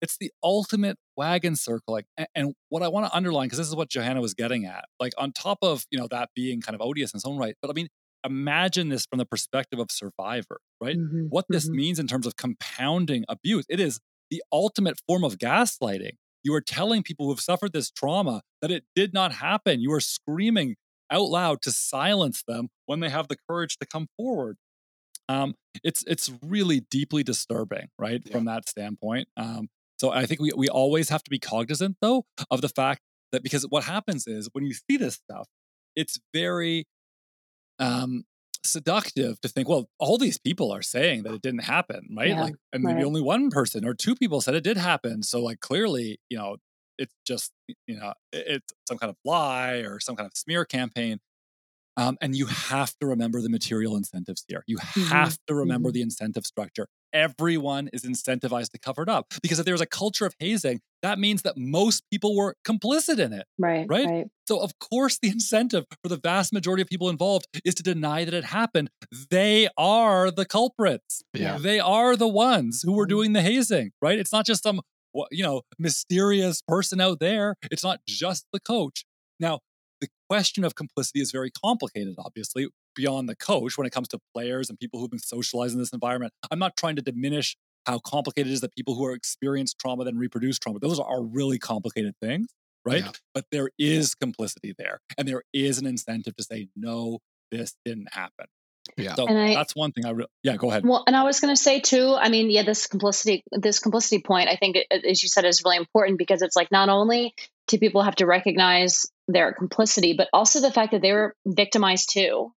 [0.02, 1.92] It's the ultimate wagon circle.
[1.92, 4.64] Like, and, and what I want to underline, because this is what Johanna was getting
[4.64, 7.36] at, like on top of you know that being kind of odious in its own
[7.36, 7.88] right, but I mean
[8.24, 10.96] imagine this from the perspective of survivor, right?
[10.96, 11.76] Mm-hmm, what this mm-hmm.
[11.76, 13.64] means in terms of compounding abuse.
[13.68, 13.98] It is
[14.30, 16.12] the ultimate form of gaslighting.
[16.42, 19.80] You are telling people who have suffered this trauma that it did not happen.
[19.80, 20.76] You are screaming
[21.10, 24.56] out loud to silence them when they have the courage to come forward.
[25.28, 28.32] Um, it's it's really deeply disturbing, right, yeah.
[28.32, 29.28] from that standpoint.
[29.36, 33.02] Um, so I think we we always have to be cognizant, though, of the fact
[33.32, 35.46] that because what happens is when you see this stuff,
[35.94, 36.86] it's very
[37.78, 38.24] um,
[38.64, 42.28] seductive to think, well, all these people are saying that it didn't happen, right?
[42.28, 43.04] Yeah, like, and maybe right.
[43.04, 45.22] only one person or two people said it did happen.
[45.22, 46.56] So, like, clearly, you know,
[46.98, 47.52] it's just,
[47.86, 51.18] you know, it's some kind of lie or some kind of smear campaign.
[51.96, 54.62] Um, and you have to remember the material incentives here.
[54.66, 55.10] You mm-hmm.
[55.10, 55.94] have to remember mm-hmm.
[55.94, 59.32] the incentive structure everyone is incentivized to cover it up.
[59.42, 63.32] Because if there's a culture of hazing, that means that most people were complicit in
[63.32, 63.46] it.
[63.58, 64.06] Right, right.
[64.06, 64.26] Right.
[64.46, 68.24] So, of course, the incentive for the vast majority of people involved is to deny
[68.24, 68.90] that it happened.
[69.30, 71.22] They are the culprits.
[71.32, 71.58] Yeah.
[71.58, 73.10] They are the ones who were mm-hmm.
[73.10, 74.18] doing the hazing, right?
[74.18, 74.80] It's not just some,
[75.30, 77.56] you know, mysterious person out there.
[77.70, 79.04] It's not just the coach.
[79.38, 79.60] Now,
[80.00, 84.18] the question of complicity is very complicated, obviously beyond the coach when it comes to
[84.34, 86.32] players and people who've been socialized in this environment.
[86.50, 90.04] I'm not trying to diminish how complicated it is that people who are experienced trauma
[90.04, 90.78] then reproduce trauma.
[90.78, 92.48] Those are really complicated things,
[92.84, 93.04] right?
[93.04, 93.12] Yeah.
[93.34, 98.12] But there is complicity there, and there is an incentive to say no, this didn't
[98.12, 98.46] happen.
[98.96, 100.04] Yeah, so I, that's one thing.
[100.04, 100.84] I re- yeah, go ahead.
[100.84, 102.16] Well, and I was going to say too.
[102.18, 105.76] I mean, yeah, this complicity, this complicity point, I think, as you said, is really
[105.76, 107.34] important because it's like not only
[107.68, 112.10] do people have to recognize their complicity, but also the fact that they were victimized
[112.12, 112.52] too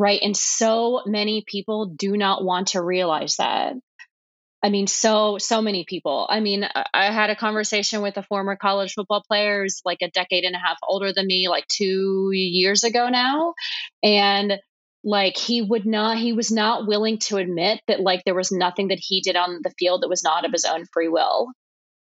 [0.00, 0.20] right?
[0.22, 3.74] And so many people do not want to realize that.
[4.62, 6.26] I mean, so, so many people.
[6.28, 10.08] I mean, I had a conversation with a former college football player who's like a
[10.08, 13.52] decade and a half older than me, like two years ago now.
[14.02, 14.54] And
[15.04, 18.88] like he would not, he was not willing to admit that like there was nothing
[18.88, 21.52] that he did on the field that was not of his own free will.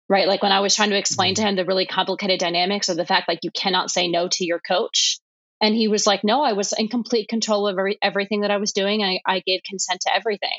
[0.09, 0.29] Right.
[0.29, 1.43] Like when I was trying to explain mm-hmm.
[1.43, 4.47] to him the really complicated dynamics of the fact like you cannot say no to
[4.47, 5.19] your coach
[5.63, 8.57] and he was like, no, I was in complete control of every, everything that I
[8.57, 9.05] was doing.
[9.05, 10.51] I, I gave consent to everything.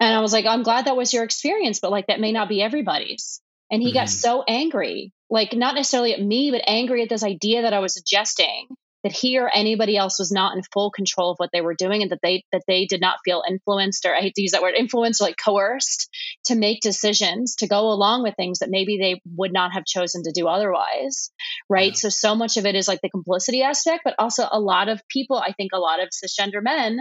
[0.00, 2.48] And I was like, I'm glad that was your experience, but like that may not
[2.48, 3.40] be everybody's.
[3.70, 3.98] And he mm-hmm.
[3.98, 7.78] got so angry, like not necessarily at me, but angry at this idea that I
[7.78, 8.66] was suggesting
[9.02, 12.02] that he or anybody else was not in full control of what they were doing
[12.02, 14.62] and that they that they did not feel influenced or I hate to use that
[14.62, 16.08] word influenced or like coerced
[16.46, 20.22] to make decisions to go along with things that maybe they would not have chosen
[20.24, 21.30] to do otherwise
[21.68, 21.94] right yeah.
[21.94, 25.00] so so much of it is like the complicity aspect but also a lot of
[25.08, 27.00] people I think a lot of cisgender men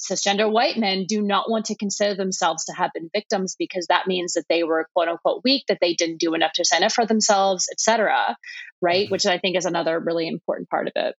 [0.00, 4.06] cisgender white men do not want to consider themselves to have been victims because that
[4.06, 6.92] means that they were quote unquote weak that they didn't do enough to stand up
[6.92, 8.36] for themselves etc
[8.80, 9.12] right mm-hmm.
[9.12, 11.14] which i think is another really important part of it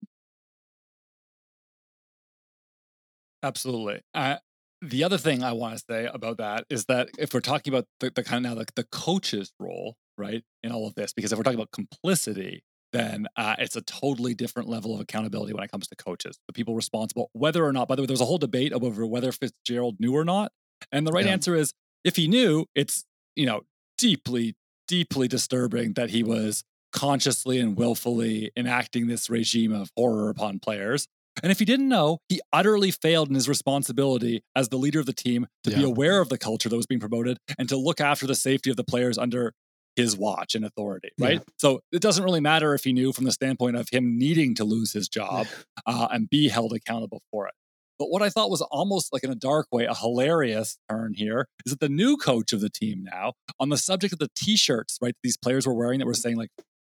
[3.44, 4.00] Absolutely.
[4.14, 4.36] Uh,
[4.80, 7.86] the other thing I want to say about that is that if we're talking about
[8.00, 11.30] the, the kind of now the, the coach's role, right, in all of this, because
[11.30, 15.62] if we're talking about complicity, then uh, it's a totally different level of accountability when
[15.62, 18.20] it comes to coaches, the people responsible, whether or not, by the way, there was
[18.20, 20.52] a whole debate over whether Fitzgerald knew or not.
[20.90, 21.32] And the right Yeah.
[21.32, 23.04] answer is if he knew, it's,
[23.36, 23.62] you know,
[23.98, 24.54] deeply,
[24.88, 31.08] deeply disturbing that he was consciously and willfully enacting this regime of horror upon players.
[31.42, 35.06] And if he didn't know, he utterly failed in his responsibility as the leader of
[35.06, 38.00] the team to be aware of the culture that was being promoted and to look
[38.00, 39.52] after the safety of the players under
[39.96, 41.38] his watch and authority, right?
[41.38, 41.54] Yeah.
[41.58, 44.64] So it doesn't really matter if he knew from the standpoint of him needing to
[44.64, 45.46] lose his job
[45.86, 47.54] uh, and be held accountable for it.
[47.98, 51.46] But what I thought was almost like in a dark way, a hilarious turn here
[51.64, 54.98] is that the new coach of the team now, on the subject of the t-shirts,
[55.00, 55.14] right?
[55.22, 56.50] These players were wearing that were saying like,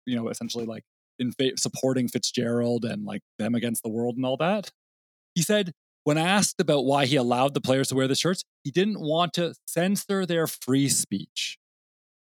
[0.05, 0.83] you know, essentially like
[1.19, 4.71] in fa- supporting Fitzgerald and like them against the world and all that.
[5.35, 5.73] He said
[6.05, 9.33] when asked about why he allowed the players to wear the shirts, he didn't want
[9.33, 11.57] to censor their free speech.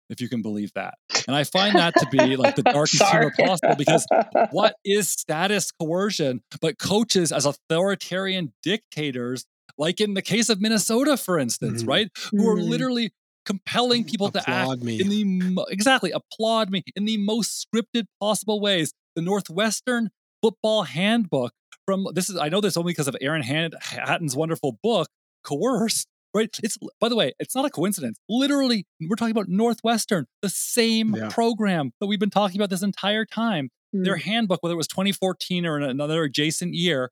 [0.10, 0.94] If you can believe that.
[1.28, 4.08] And I find that to be like the darkest humor possible because
[4.52, 9.46] what is status coercion but coaches as authoritarian dictators
[9.78, 11.88] like in the case of minnesota for instance Mhm.
[11.90, 12.70] right who are Mm.
[12.70, 13.12] literally
[13.48, 15.02] compelling people to act me.
[15.02, 18.94] in the mo- exactly applaud me in the most scripted possible ways.
[19.16, 20.12] The northwestern
[20.44, 21.52] football handbook
[21.88, 25.08] from this is i know this only because of aaron Han- hatton's wonderful book
[25.44, 26.08] coerced
[26.38, 26.56] right?
[26.62, 28.20] It's by the way it's not a coincidence.
[28.30, 31.30] Literally we're talking about northwestern the same Yeah.
[31.30, 33.70] program that we've been talking about this entire time.
[33.94, 34.30] Their hmm.
[34.30, 37.12] handbook, whether it was 2014 or in another adjacent year,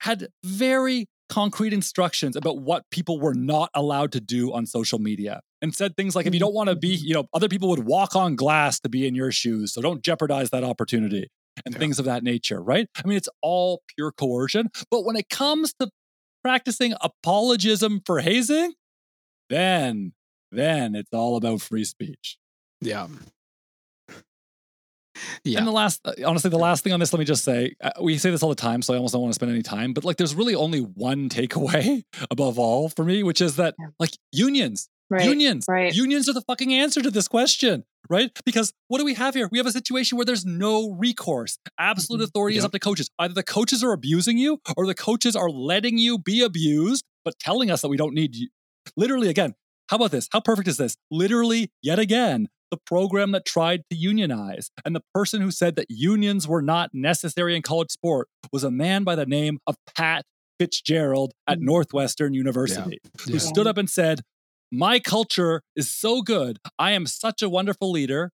[0.00, 5.40] had very concrete instructions about what people were not allowed to do on social media
[5.60, 7.06] and said things like if you don't want to be mm-hmm.
[7.06, 10.02] you know other people would walk on glass to be in your shoes so don't
[10.02, 11.28] jeopardize that opportunity
[11.64, 11.78] and Yeah.
[11.78, 15.72] things of that nature right i mean it's all pure coercion but when it comes
[15.80, 15.88] to
[16.44, 18.74] practicing apologism for hazing
[19.50, 20.12] then
[20.52, 22.38] then it's all about free speech
[22.80, 23.08] Yeah.
[25.44, 25.58] Yeah.
[25.58, 27.90] And the last, uh, honestly, the last thing on this, let me just say, uh,
[28.00, 29.92] we say this all the time, so I almost don't want to spend any time.
[29.92, 34.10] But like, there's really only one takeaway above all for me, which is that like
[34.32, 35.24] unions, right.
[35.24, 35.94] unions, right.
[35.94, 38.30] unions are the fucking answer to this question, right?
[38.44, 39.48] Because what do we have here?
[39.50, 41.58] We have a situation where there's no recourse.
[41.78, 42.28] Absolute Mhm.
[42.28, 43.08] authority is up to coaches.
[43.18, 47.38] Either the coaches are abusing you, or the coaches are letting you be abused, but
[47.38, 48.48] telling us that we don't need you.
[48.96, 49.54] Literally, again,
[49.88, 50.28] how about this?
[50.32, 50.96] How perfect is this?
[51.10, 55.86] Literally, yet again, the program that tried to unionize and the person who said that
[55.88, 60.24] unions were not necessary in college sport was a man by the name of Pat
[60.58, 61.62] Fitzgerald at Mhm.
[61.62, 63.38] Northwestern University, who Yeah.
[63.38, 64.20] stood up and said,
[64.72, 66.58] My culture is so good.
[66.76, 68.32] I am such a wonderful leader.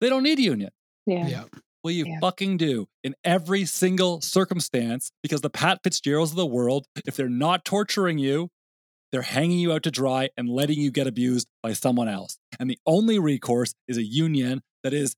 [0.00, 0.70] They don't need a union.
[1.06, 1.26] yeah.
[1.26, 1.44] Yeah.
[1.82, 2.20] Well, you Yeah.
[2.20, 7.28] fucking do in every single circumstance because the Pat Fitzgeralds of the world, if they're
[7.28, 8.48] not torturing you,
[9.12, 12.38] they're hanging you out to dry and letting you get abused by someone else.
[12.58, 15.14] And the only recourse is a union that is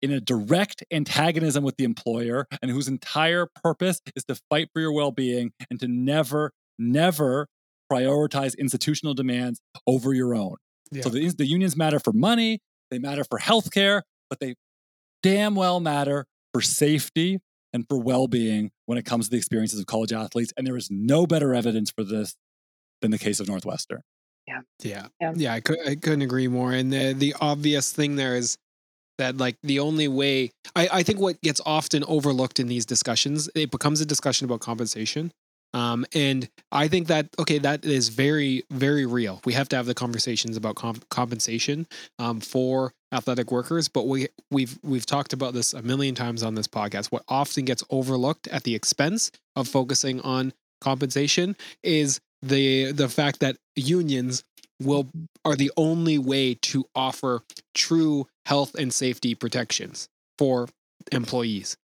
[0.00, 4.80] in a direct antagonism with the employer and whose entire purpose is to fight for
[4.80, 7.48] your well being and to never, never
[7.92, 10.56] prioritize institutional demands over your own.
[10.92, 11.02] Yeah.
[11.02, 14.54] So the, the unions matter for money, they matter for healthcare, but they
[15.22, 17.40] damn well matter for safety
[17.72, 20.52] and for well being when it comes to the experiences of college athletes.
[20.56, 22.36] And there is no better evidence for this
[23.02, 24.02] than the case of Northwestern.
[24.46, 24.60] Yeah.
[24.82, 25.32] Yeah.
[25.34, 25.54] Yeah.
[25.54, 26.72] I, could, I couldn't agree more.
[26.72, 28.58] And the, the obvious thing there is
[29.18, 33.48] that, like, the only way I, I think what gets often overlooked in these discussions,
[33.54, 35.32] it becomes a discussion about compensation.
[35.72, 39.40] Um, and I think that, okay, that is very, very real.
[39.44, 44.28] We have to have the conversations about comp- compensation um, for athletic workers, but we,
[44.50, 47.06] we've, we've talked about this a million times on this podcast.
[47.06, 53.40] What often gets overlooked at the expense of focusing on compensation is the the fact
[53.40, 54.44] that unions
[54.80, 55.08] will
[55.44, 57.42] are the only way to offer
[57.74, 60.68] true health and safety protections for
[61.12, 61.76] employees.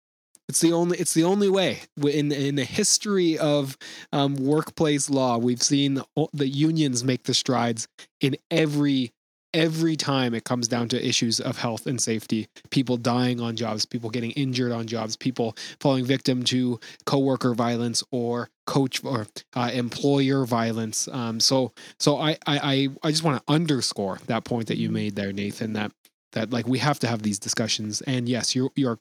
[0.48, 3.78] It's the only it's the only way in in the history of
[4.12, 5.38] um, workplace law.
[5.38, 7.86] We've seen the, the unions make the strides
[8.20, 9.12] in every
[9.52, 13.84] every time it comes down to issues of health and safety people dying on jobs
[13.84, 19.26] people getting injured on jobs people falling victim to coworker violence or coach or
[19.56, 24.68] uh, employer violence um, so so I, I i just want to underscore that point
[24.68, 25.90] that you made there nathan that
[26.32, 28.98] that like we have to have these discussions and yes you're you're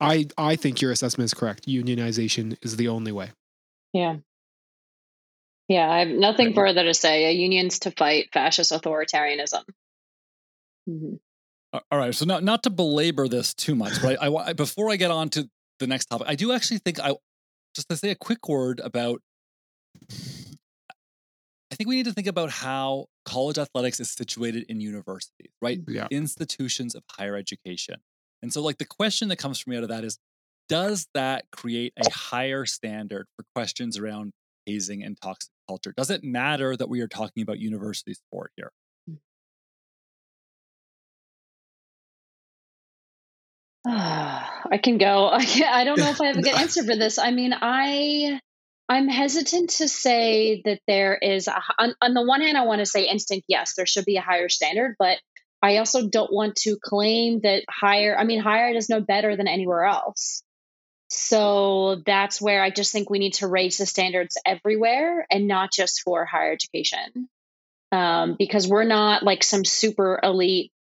[0.00, 3.30] i i think your assessment is correct unionization is the only way
[3.92, 4.16] Yeah.
[5.68, 6.54] Yeah, I have nothing Right.
[6.54, 7.26] further to say.
[7.26, 9.62] A unions to fight fascist authoritarianism.
[10.88, 11.20] Mhm.
[11.90, 12.14] All right.
[12.14, 15.30] So not not to belabor this too much, but I, I before I get on
[15.30, 17.14] to the next topic, I do actually think I
[17.74, 19.22] just to say a quick word about.
[21.70, 25.80] I think we need to think about how college athletics is situated in universities, right?
[25.88, 27.96] yeah Institutions of higher education.
[28.42, 30.18] And so, like, the question that comes from me out of that is
[30.68, 34.32] does that create a higher standard for questions around
[34.66, 35.92] hazing and toxic culture?
[35.96, 38.70] Does it matter that we are talking about university sport here?
[43.86, 45.28] I can go.
[45.32, 47.18] I, can, I don't know if I have a good answer for this.
[47.18, 48.40] I mean, I
[48.88, 52.80] I'm hesitant to say that there is a, on, on the one hand, I want
[52.80, 55.18] to say instinct, yes, there should be a higher standard, but
[55.62, 58.16] I also don't want to claim that higher.
[58.18, 60.42] I mean, higher is no better than anywhere else.
[61.08, 65.72] So that's where I just think we need to raise the standards everywhere and not
[65.72, 67.28] just for higher education.
[67.92, 70.72] Um, because we're not like some super elite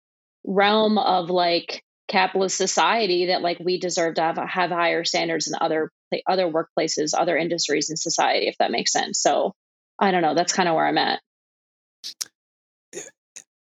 [0.45, 5.55] realm of like capitalist society that like we deserve to have, have higher standards in
[5.61, 5.91] other
[6.27, 9.21] other workplaces, other industries in society, if that makes sense.
[9.21, 9.53] So
[9.99, 10.35] I don't know.
[10.35, 11.21] That's kind of where I'm at.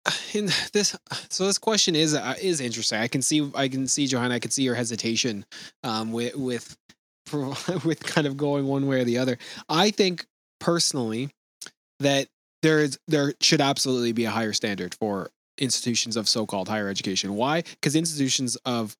[0.34, 0.96] In this,
[1.30, 3.00] so this question is uh, is interesting.
[3.00, 4.34] I can see, I can see, Johanna.
[4.36, 5.44] I can see your hesitation
[5.82, 6.76] um, with with
[7.84, 9.38] with kind of going one way or the other.
[9.68, 10.26] I think
[10.60, 11.30] personally
[11.98, 12.28] that
[12.62, 17.34] there is there should absolutely be a higher standard for institutions of so-called higher education.
[17.34, 17.62] Why?
[17.62, 18.96] Because institutions of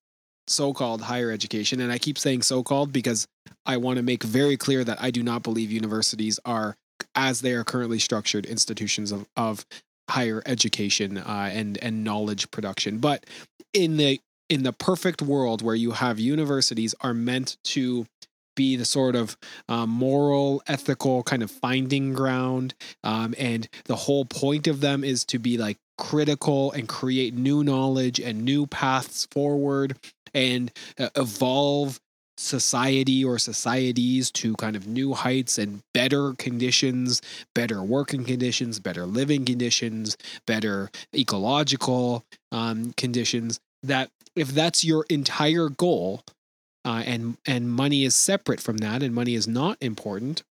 [0.47, 3.27] so-called higher education, and I keep saying so-called because
[3.65, 6.75] I want to make very clear that I do not believe universities are,
[7.15, 9.65] as they are currently structured, institutions of, of
[10.09, 12.99] higher education uh, and and knowledge production.
[12.99, 13.25] But
[13.73, 18.05] in the in the perfect world where you have universities are meant to
[18.55, 19.37] be the sort of
[19.69, 22.73] um, moral, ethical kind of finding ground.
[23.03, 27.63] Um, and the whole point of them is to be like critical and create new
[27.63, 29.97] knowledge and new paths forward
[30.33, 31.99] and uh, evolve
[32.37, 37.21] society or societies to kind of new heights and better conditions,
[37.55, 43.59] better working conditions, better living conditions, better ecological um, conditions.
[43.83, 46.21] That if that's your entire goal,
[46.85, 50.43] uh, and and money is separate from that, and money is not important,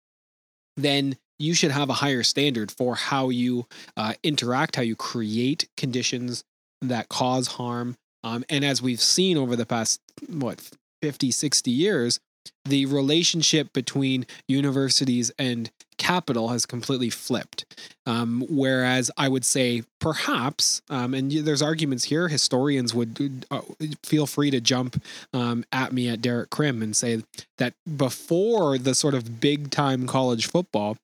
[0.76, 3.66] then you should have a higher standard for how you
[3.96, 6.44] uh, interact, how you create conditions
[6.82, 7.96] that cause harm.
[8.24, 10.60] Um, and as we've seen over the past, what,
[11.02, 12.20] 50, 60 years,
[12.64, 17.64] the relationship between universities and capital has completely flipped.
[18.06, 23.62] Um, whereas I would say perhaps, um, and there's arguments here, historians would uh,
[24.04, 27.22] feel free to jump um, at me at Derek Krim and say
[27.58, 30.96] that before the sort of big time college football,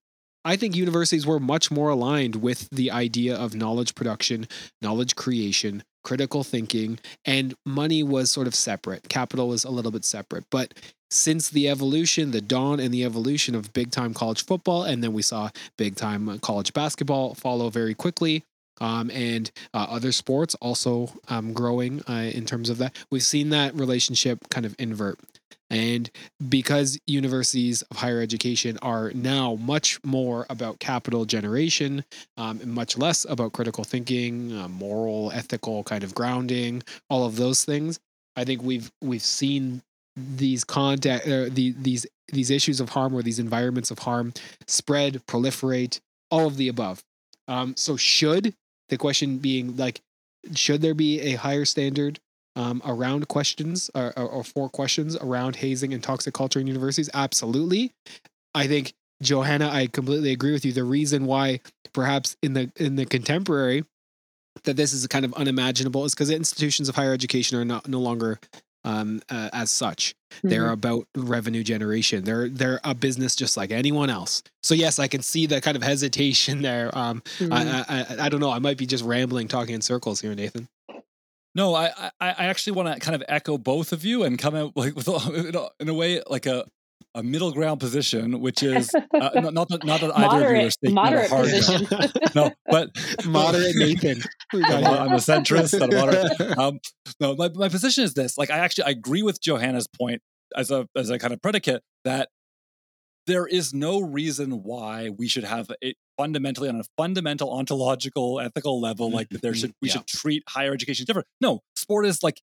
[0.44, 4.48] I think universities were much more aligned with the idea of knowledge production,
[4.80, 9.08] knowledge creation, critical thinking, and money was sort of separate.
[9.08, 10.44] Capital was a little bit separate.
[10.50, 10.74] But
[11.10, 15.12] since the evolution, the dawn and the evolution of big time college football, and then
[15.12, 18.44] we saw big time college basketball follow very quickly.
[18.80, 22.96] Um, and uh, other sports also um, growing uh, in terms of that.
[23.10, 25.20] We've seen that relationship kind of invert.
[25.72, 26.10] And
[26.50, 32.04] because universities of higher education are now much more about capital generation,
[32.36, 37.36] um, and much less about critical thinking, uh, moral, ethical kind of grounding, all of
[37.36, 37.98] those things,
[38.36, 39.82] I think we've we've seen
[40.14, 44.34] these contact uh, the, these these issues of harm or these environments of harm
[44.66, 46.00] spread proliferate
[46.30, 47.02] all of the above.
[47.48, 48.54] Um, so should
[48.90, 50.02] the question being like
[50.54, 52.20] should there be a higher standard
[52.56, 57.10] um, around questions or, or, or for questions around hazing and toxic culture in universities
[57.14, 57.92] absolutely
[58.54, 58.92] i think
[59.22, 61.60] johanna i completely agree with you the reason why
[61.92, 63.84] perhaps in the in the contemporary
[64.64, 67.98] that this is kind of unimaginable is because institutions of higher education are not no
[67.98, 68.38] longer
[68.84, 70.14] um, uh, as such.
[70.30, 70.48] Mm-hmm.
[70.48, 72.24] They're about revenue generation.
[72.24, 74.42] They're they're a business just like anyone else.
[74.62, 76.96] So yes, I can see that kind of hesitation there.
[76.96, 77.52] Um, mm-hmm.
[77.52, 78.50] I, I, I don't know.
[78.50, 80.68] I might be just rambling, talking in circles here, Nathan.
[81.54, 84.54] No, I I, I actually want to kind of echo both of you and come
[84.54, 85.08] out like with
[85.80, 86.64] in a way like a
[87.14, 89.00] a middle ground position, which is uh,
[89.34, 91.86] not, not that, not that either of you are staking moderate hard position.
[92.34, 92.90] no, but
[93.26, 94.22] moderate Nathan.
[94.54, 95.74] I'm, I'm, a centrist.
[95.74, 96.58] I'm a moderate.
[96.58, 96.80] Um,
[97.20, 100.22] no, my, my position is this: like, I actually I agree with Johanna's point
[100.56, 102.30] as a as a kind of predicate that
[103.26, 108.80] there is no reason why we should have it fundamentally on a fundamental ontological ethical
[108.80, 109.60] level like that there mm-hmm.
[109.60, 109.94] should we yeah.
[109.94, 112.40] should treat higher education different no sport is like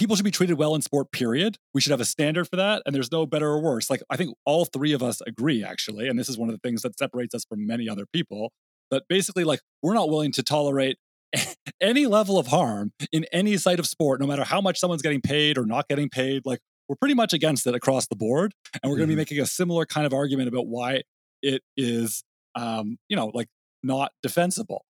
[0.00, 1.58] people should be treated well in sport, period.
[1.74, 2.82] We should have a standard for that.
[2.86, 3.90] And there's no better or worse.
[3.90, 6.08] Like, I think all three of us agree, actually.
[6.08, 8.50] And this is one of the things that separates us from many other people.
[8.90, 10.96] That basically, like, we're not willing to tolerate
[11.82, 15.20] any level of harm in any site of sport, no matter how much someone's getting
[15.20, 16.46] paid or not getting paid.
[16.46, 16.60] Like,
[16.90, 18.52] we're pretty much against it across the board.
[18.82, 18.98] And we're mm-hmm.
[18.98, 21.02] going to be making a similar kind of argument about why
[21.40, 22.24] it is,
[22.56, 23.46] um, you know, like
[23.84, 24.84] not defensible.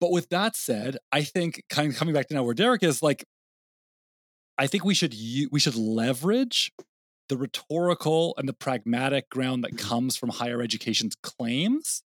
[0.00, 3.02] But with that said, I think kind of coming back to now where Derek is
[3.02, 3.24] like,
[4.58, 5.12] I think we should
[5.50, 6.72] we should leverage
[7.28, 12.04] the rhetorical and the pragmatic ground that comes from higher education's claims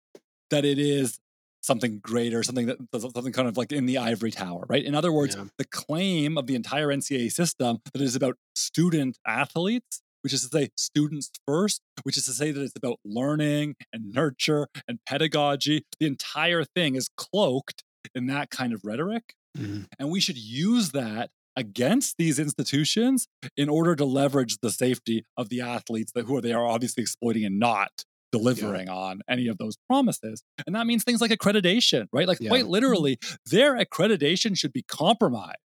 [0.49, 1.19] that it is
[1.63, 4.83] something greater, something that something kind of like in the ivory tower, right?
[4.83, 5.45] In other words, yeah.
[5.57, 10.47] the claim of the entire NCAA system that is about student athletes, which is to
[10.47, 15.83] say students first, which is to say that it's about learning and nurture and pedagogy.
[15.99, 17.83] The entire thing is cloaked
[18.13, 19.33] in that kind of rhetoric.
[19.57, 19.83] Mm-hmm.
[19.99, 25.49] And we should use that against these institutions in order to leverage the safety of
[25.49, 28.03] the athletes that who they are obviously exploiting and not
[28.33, 28.93] delivering yeah.
[28.93, 30.43] on any of those promises.
[30.65, 32.27] And that means things like accreditation, right?
[32.27, 32.49] Like yeah.
[32.49, 35.59] quite literally, their accreditation should be compromised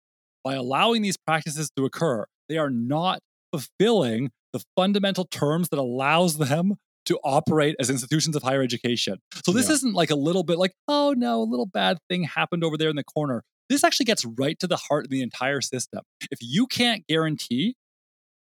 [0.44, 2.26] by allowing these practices to occur.
[2.50, 3.20] They are not
[3.52, 9.20] fulfilling the fundamental terms that allows them to operate as institutions of higher education.
[9.46, 9.76] So this yeah.
[9.76, 12.90] isn't like a little bit like, oh no, a little bad thing happened over there
[12.90, 13.44] in the corner.
[13.70, 16.02] This actually gets right to the heart of the entire system.
[16.32, 17.76] If you can't guarantee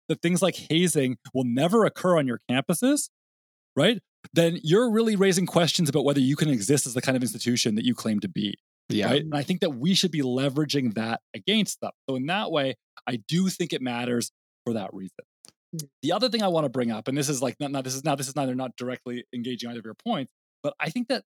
[0.08, 3.10] that things like hazing will never occur on your campuses,
[3.76, 4.00] right?
[4.32, 7.74] Then you're really raising questions about whether you can exist as the kind of institution
[7.76, 8.54] that you claim to be.
[8.88, 9.06] Yeah.
[9.06, 9.22] Right?
[9.22, 11.90] And I think that we should be leveraging that against them.
[12.08, 14.30] So in that way, I do think it matters
[14.64, 15.16] for that reason.
[15.72, 15.86] Hmm.
[16.02, 17.94] The other thing I want to bring up, and this is like not, not this
[17.94, 21.08] is now this is neither not directly engaging either of your points, but I think
[21.08, 21.24] that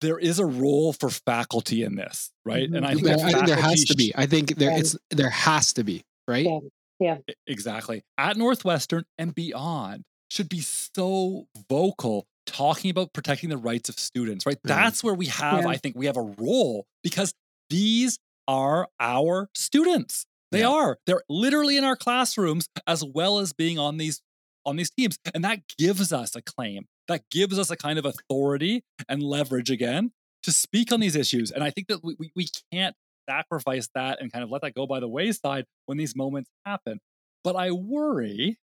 [0.00, 2.64] there is a role for faculty in this, right?
[2.64, 2.76] Mm-hmm.
[2.76, 4.12] And I think, I think there has to be.
[4.14, 6.44] I think there it's there has to be, right?
[6.44, 6.58] Yeah.
[7.00, 7.34] yeah.
[7.46, 8.02] Exactly.
[8.18, 10.04] At Northwestern and beyond
[10.34, 14.58] should be so vocal talking about protecting the rights of students, right?
[14.64, 15.68] That's where we have, yeah.
[15.68, 17.32] I think, we have a role because
[17.70, 20.26] these are our students.
[20.52, 20.68] They yeah.
[20.68, 20.98] are.
[21.06, 24.20] They're literally in our classrooms as well as being on these
[24.66, 25.18] on these teams.
[25.34, 29.70] And that gives us a claim that gives us a kind of authority and leverage
[29.70, 30.12] again
[30.42, 31.50] to speak on these issues.
[31.50, 32.94] And I think that we, we can't
[33.28, 37.00] sacrifice that and kind of let that go by the wayside when these moments happen.
[37.42, 38.58] But I worry,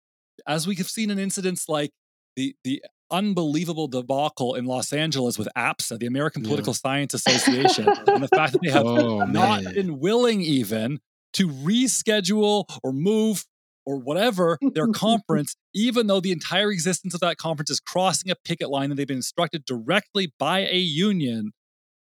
[0.47, 1.91] as we have seen in incidents like
[2.35, 6.77] the, the unbelievable debacle in Los Angeles with APSA, the American Political yeah.
[6.77, 9.73] Science Association, and the fact that they have oh, not man.
[9.73, 10.99] been willing even
[11.33, 13.45] to reschedule or move
[13.85, 18.35] or whatever their conference, even though the entire existence of that conference is crossing a
[18.43, 21.51] picket line and they've been instructed directly by a union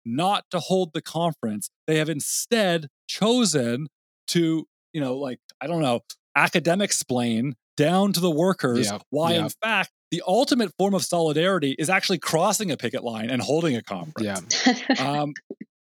[0.05, 1.71] not to hold the conference.
[1.87, 3.87] They have instead chosen
[4.29, 6.01] to, you know, like, I don't know,
[6.37, 9.45] academic explain down to the workers yeah, why, yeah.
[9.45, 13.77] in fact, the ultimate form of solidarity is actually crossing a picket line and holding
[13.77, 14.67] a conference.
[14.67, 14.75] Yeah.
[14.99, 15.35] um,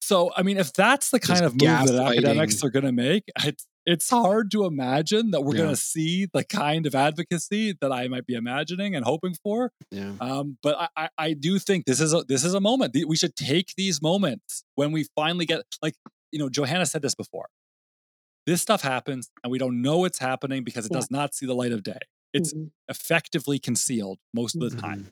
[0.01, 2.91] so, I mean, if that's the kind Just of move that academics are going to
[2.91, 5.63] make, it's it's hard to imagine that we're yeah.
[5.63, 9.71] going to see the kind of advocacy that I might be imagining and hoping for.
[9.91, 10.13] Yeah.
[10.21, 13.35] Um, but I, I do think this is a this is a moment we should
[13.35, 15.95] take these moments when we finally get like
[16.31, 17.47] you know Johanna said this before.
[18.45, 20.99] This stuff happens and we don't know it's happening because it yeah.
[20.99, 21.99] does not see the light of day.
[22.33, 22.67] It's mm-hmm.
[22.89, 24.99] effectively concealed most of the time.
[24.99, 25.09] Mm-hmm.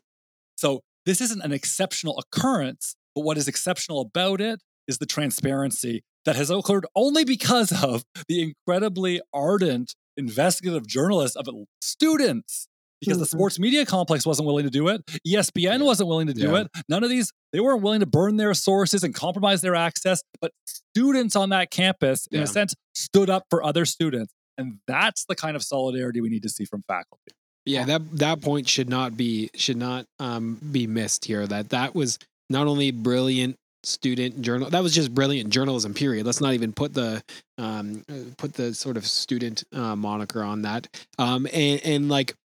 [0.58, 6.04] So this isn't an exceptional occurrence, but what is exceptional about it is the transparency
[6.26, 11.48] that has occurred only because of the incredibly ardent investigative journalists of
[11.82, 12.68] students
[13.02, 13.38] because the mm-hmm.
[13.38, 15.06] sports media complex wasn't willing to do it.
[15.28, 16.62] ESPN wasn't willing to do yeah.
[16.62, 16.68] it.
[16.88, 20.22] None of these, they weren't willing to burn their sources and compromise their access.
[20.40, 22.44] But students on that campus, in yeah.
[22.44, 24.34] a sense, stood up for other students.
[24.58, 27.32] And that's the kind of solidarity we need to see from faculty.
[27.66, 31.46] Yeah, that that point should not be should not um, be missed here.
[31.46, 32.18] That that was
[32.50, 36.94] not only brilliant student journal that was just brilliant journalism period let's not even put
[36.94, 37.24] the
[37.58, 38.06] um
[38.38, 40.88] put the sort of student uh, moniker on that
[41.18, 42.36] um and and like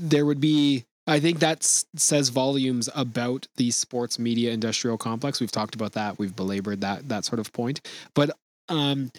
[0.00, 5.40] there would be I think that says volumes about the sports media industrial complex.
[5.40, 6.18] We've talked about that.
[6.18, 7.80] We've belabored that that sort of point.
[8.14, 8.30] But
[8.68, 9.10] um,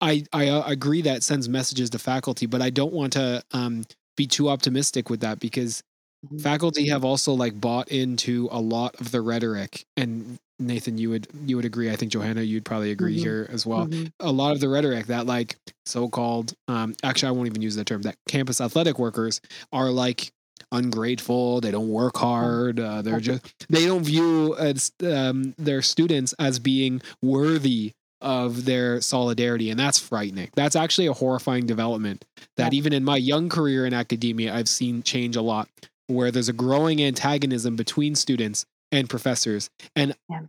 [0.00, 3.84] I I uh, agree that sends messages to faculty, but I don't want to um,
[4.16, 5.82] be too optimistic with that because
[6.24, 6.38] mm-hmm.
[6.38, 11.26] faculty have also like bought into a lot of the rhetoric and Nathan, you would
[11.46, 11.90] you would agree.
[11.90, 13.22] I think Johanna, you'd probably agree mm-hmm.
[13.22, 13.86] here as well.
[13.86, 14.06] Mm-hmm.
[14.20, 15.56] A lot of the rhetoric that like
[15.86, 18.02] so-called, um, actually, I won't even use that term.
[18.02, 19.40] That campus athletic workers
[19.72, 20.30] are like
[20.70, 21.60] ungrateful.
[21.60, 22.78] They don't work hard.
[22.78, 29.00] Uh, they're just they don't view as, um, their students as being worthy of their
[29.00, 30.50] solidarity, and that's frightening.
[30.54, 32.26] That's actually a horrifying development.
[32.58, 32.78] That yeah.
[32.78, 35.68] even in my young career in academia, I've seen change a lot.
[36.06, 39.70] Where there's a growing antagonism between students and professors.
[39.96, 40.42] And yeah.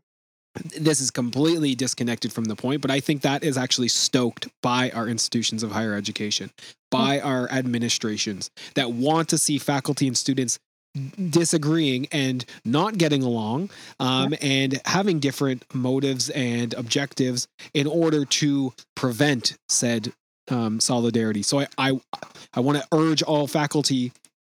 [0.78, 4.90] this is completely disconnected from the point, but I think that is actually stoked by
[4.92, 6.52] our institutions of higher education,
[6.90, 7.28] by mm-hmm.
[7.28, 10.60] our administrations that want to see faculty and students
[11.30, 13.70] disagreeing and not getting along
[14.00, 14.38] um, yeah.
[14.42, 20.12] and having different motives and objectives in order to prevent said
[20.50, 21.44] um, solidarity.
[21.44, 22.00] So I I,
[22.54, 24.12] I want to urge all faculty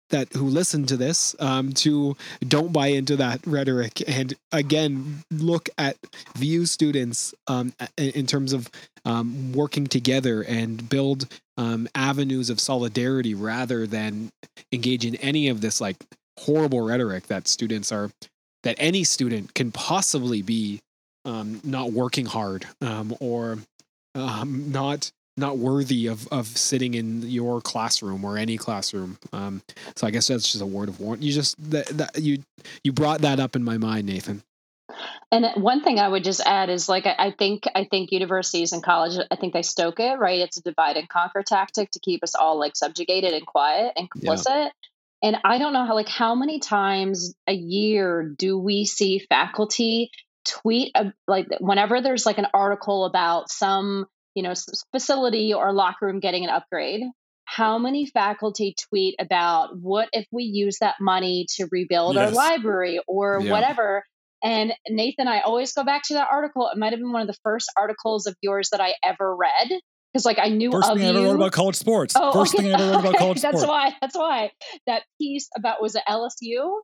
[0.09, 2.15] that who listen to this um, to
[2.47, 5.97] don't buy into that rhetoric and again look at
[6.37, 8.69] view students um, in, terms of
[9.05, 11.27] um, working together and build
[11.57, 14.29] um, avenues of solidarity rather than
[14.71, 15.97] engage in any of this like
[16.39, 18.11] horrible rhetoric that students are
[18.63, 20.81] that any student can possibly be
[21.23, 23.57] um, not working hard um, or
[24.15, 29.17] um, not not worthy of of sitting in your classroom or any classroom.
[29.33, 29.61] Um,
[29.95, 31.23] so I guess that's just a word of warning.
[31.23, 32.43] You just that, that you
[32.83, 34.43] you brought that up in my mind, Nathan.
[35.31, 38.71] And one thing I would just add is like I, I think I think universities
[38.71, 40.39] and colleges I think they stoke it right.
[40.39, 44.09] It's a divide and conquer tactic to keep us all like subjugated and quiet and
[44.09, 44.45] complicit.
[44.47, 44.69] Yeah.
[45.23, 50.11] And I don't know how like how many times a year do we see faculty
[50.45, 54.05] tweet a, like whenever there's like an article about some
[54.35, 54.53] you know
[54.91, 57.01] facility or locker room getting an upgrade
[57.45, 62.29] how many faculty tweet about what if we use that money to rebuild yes.
[62.29, 63.51] our library or yeah.
[63.51, 64.03] whatever
[64.43, 67.27] and nathan i always go back to that article it might have been one of
[67.27, 69.79] the first articles of yours that i ever read
[70.11, 71.13] because like i knew first of thing you.
[71.13, 72.63] i ever wrote about college sports oh, first okay.
[72.63, 73.41] thing i ever wrote about college sports.
[73.41, 73.69] that's sports.
[73.69, 74.51] why that's why
[74.87, 76.79] that piece about was it lsu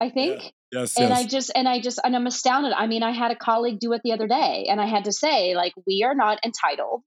[0.00, 0.50] i think yeah.
[0.72, 1.18] Yes, and yes.
[1.18, 2.72] I just and I just and I'm astounded.
[2.72, 5.12] I mean, I had a colleague do it the other day, and I had to
[5.12, 7.02] say, like, we are not entitled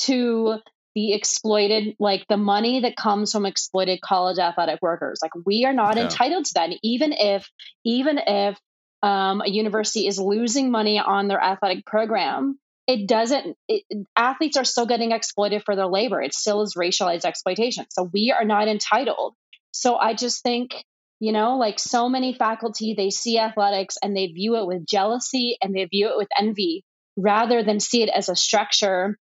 [0.00, 0.58] to
[0.94, 5.20] the exploited, like the money that comes from exploited college athletic workers.
[5.22, 6.04] Like, we are not yeah.
[6.04, 6.70] entitled to that.
[6.70, 7.48] And even if,
[7.84, 8.58] even if
[9.02, 13.84] um, a university is losing money on their athletic program, it doesn't it,
[14.16, 18.32] athletes are still getting exploited for their labor it still is racialized exploitation so we
[18.32, 19.34] are not entitled
[19.72, 20.84] so i just think
[21.20, 25.56] you know, like so many faculty, they see athletics and they view it with jealousy
[25.60, 26.84] and they view it with envy
[27.16, 29.18] rather than see it as a structure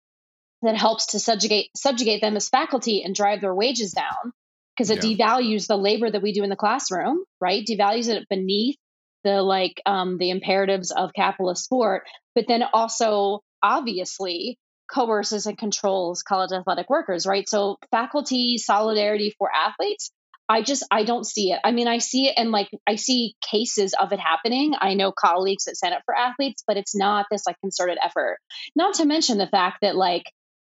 [0.61, 4.31] that helps to subjugate subjugate them as faculty and drive their wages down
[4.75, 5.17] because it yeah.
[5.17, 7.65] devalues the labor that we do in the classroom, right?
[7.65, 8.77] Devalues it beneath
[9.23, 12.03] the like um, the imperatives of capitalist sport,
[12.35, 14.57] but then also obviously
[14.89, 17.47] coerces and controls college athletic workers, right?
[17.49, 20.11] So faculty solidarity for athletes
[20.51, 21.61] I just I don't see it.
[21.63, 24.73] I mean, I see it and like I see cases of it happening.
[24.77, 28.37] I know colleagues that stand up for athletes, but it's not this like concerted effort.
[28.75, 30.23] Not to mention the fact that like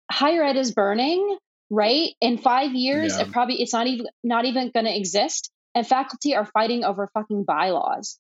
[0.10, 1.38] higher ed is burning,
[1.70, 2.12] right?
[2.22, 3.24] In 5 years, yeah.
[3.24, 7.10] it probably it's not even not even going to exist and faculty are fighting over
[7.14, 8.18] fucking bylaws.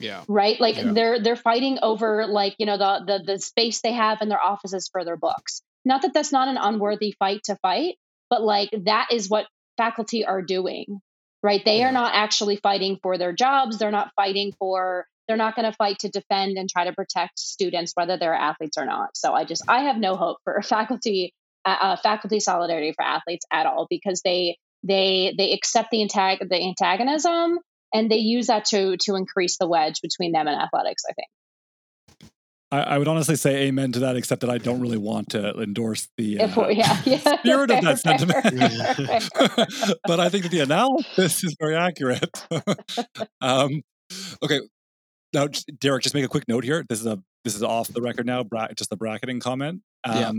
[0.00, 0.24] Yeah.
[0.26, 0.60] Right?
[0.60, 0.92] Like yeah.
[0.92, 4.42] they're they're fighting over like, you know, the the the space they have in their
[4.42, 5.62] offices for their books.
[5.84, 7.98] Not that that's not an unworthy fight to fight,
[8.30, 9.46] but like that is what
[9.76, 11.00] faculty are doing,
[11.42, 11.64] right?
[11.64, 13.78] They are not actually fighting for their jobs.
[13.78, 17.38] They're not fighting for, they're not going to fight to defend and try to protect
[17.38, 19.16] students, whether they're athletes or not.
[19.16, 21.32] So I just, I have no hope for faculty,
[21.64, 26.48] uh, uh, faculty solidarity for athletes at all because they, they, they accept the antag-
[26.48, 27.58] the antagonism
[27.92, 31.28] and they use that to, to increase the wedge between them and athletics, I think.
[32.74, 35.52] I, I, would honestly say amen to that, except that I don't really want to
[35.60, 37.18] endorse the uh, yeah, yeah.
[37.38, 39.98] spirit fair, of that sentiment.
[40.06, 42.46] but I think that the analysis is very accurate.
[43.40, 43.82] um,
[44.42, 44.60] okay,
[45.32, 45.48] now
[45.78, 46.84] Derek, just make a quick note here.
[46.88, 48.42] This is a this is off the record now.
[48.42, 49.82] Bra- just a bracketing comment.
[50.04, 50.32] Um, yeah.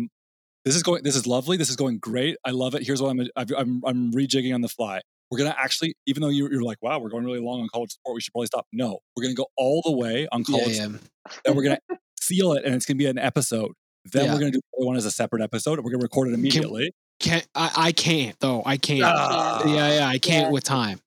[0.65, 1.03] This is going.
[1.03, 1.57] This is lovely.
[1.57, 2.37] This is going great.
[2.43, 2.83] I love it.
[2.83, 3.27] Here's what I'm.
[3.37, 3.81] I'm.
[3.85, 5.01] I'm rejigging on the fly.
[5.31, 7.91] We're gonna actually, even though you're, you're like, wow, we're going really long on college
[7.91, 8.67] sport, we should probably stop.
[8.71, 10.97] No, we're gonna go all the way on college, yeah, yeah.
[11.45, 11.79] and we're gonna
[12.27, 13.71] seal it, and it's going to be an episode.
[14.11, 14.33] Then yeah.
[14.33, 15.79] we're going to do the one as a separate episode.
[15.79, 16.91] We're going to record it immediately.
[17.19, 18.61] Can, can I, I can't though.
[18.65, 19.03] I can't.
[19.03, 19.63] Ah.
[19.65, 20.51] Yeah, yeah, I can't yeah.
[20.51, 20.99] with time.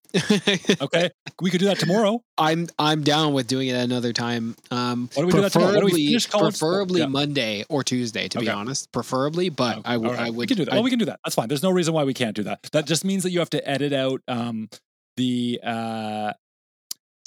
[0.80, 1.10] okay,
[1.42, 2.22] we could do that tomorrow.
[2.38, 4.56] I'm I'm down with doing it another time.
[4.70, 5.80] Um, what do we do that tomorrow?
[5.80, 7.06] do we preferably yeah.
[7.06, 8.46] Monday or Tuesday, to okay.
[8.46, 8.90] be honest.
[8.90, 9.90] Preferably, but okay.
[9.90, 10.20] I, w- right.
[10.20, 10.38] I would.
[10.38, 10.74] We can do that.
[10.74, 11.20] I, oh, we can do that.
[11.24, 11.48] That's fine.
[11.48, 12.62] There's no reason why we can't do that.
[12.72, 14.70] That just means that you have to edit out um,
[15.18, 16.32] the uh,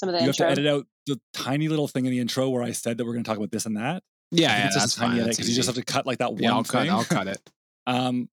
[0.00, 0.48] some of the you intro.
[0.48, 3.04] have to edit out the tiny little thing in the intro where I said that
[3.04, 4.02] we're going to talk about this and that.
[4.30, 5.24] Yeah, yeah it's that's fine.
[5.24, 6.88] Because you just have to cut like that one yeah, I'll thing.
[6.88, 7.50] Cut, I'll cut it.
[7.86, 8.28] um,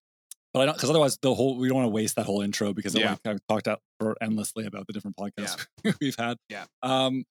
[0.53, 2.73] but I don't because otherwise the whole we don't want to waste that whole intro
[2.73, 3.11] because yeah.
[3.11, 5.91] like, I've talked out for endlessly about the different podcasts yeah.
[6.01, 6.37] we've had.
[6.49, 6.65] Yeah.
[6.81, 7.25] Um.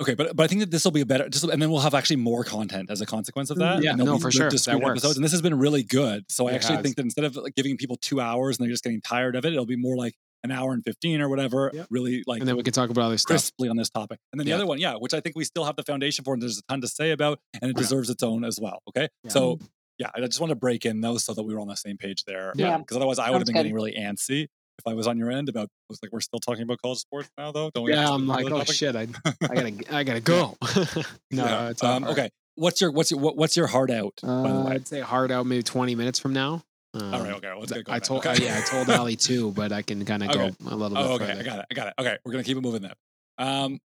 [0.00, 1.80] Okay, but but I think that this will be a better, just and then we'll
[1.80, 3.82] have actually more content as a consequence of that.
[3.82, 4.48] Yeah, no, for sure.
[4.48, 5.00] That works.
[5.00, 6.24] Episodes, and this has been really good.
[6.30, 6.82] So I actually has.
[6.84, 9.44] think that instead of like giving people two hours and they're just getting tired of
[9.44, 11.86] it, it'll be more like an hour and 15 or whatever yep.
[11.90, 13.28] really like and then we can talk about other stuff.
[13.28, 14.18] crisply on this topic.
[14.32, 16.34] And then the other one yeah which i think we still have the foundation for
[16.34, 19.08] and there's a ton to say about and it deserves its own as well okay?
[19.24, 19.30] Yeah.
[19.30, 19.58] so
[19.98, 21.96] yeah i just want to break in those so that we were on the same
[21.96, 22.52] page there.
[22.56, 22.78] Yeah.
[22.78, 23.60] Because otherwise i would have been good.
[23.60, 24.48] getting really antsy
[24.80, 27.30] if I was on your end about was like we're still talking about college sports
[27.38, 27.70] now though?
[27.74, 28.74] Don't we yeah I'm like oh topic?
[28.74, 29.06] shit I,
[29.42, 30.56] I gotta I gotta go.
[31.30, 31.72] No yeah.
[31.88, 32.30] um, okay.
[32.56, 35.94] What's your what's your what's your heart out uh, I'd say hard out maybe 20
[35.94, 36.62] minutes from now
[36.92, 37.96] Um, All right, okay, let's get going.
[37.96, 38.44] I told Okay.
[38.44, 40.50] yeah, I told Ali too, but I can kind of Okay.
[40.60, 41.40] go a little bit Oh, okay, further.
[41.40, 41.66] I got it.
[41.70, 41.94] I got it.
[41.98, 42.94] Okay, we're gonna keep it moving then.
[43.38, 43.78] Um,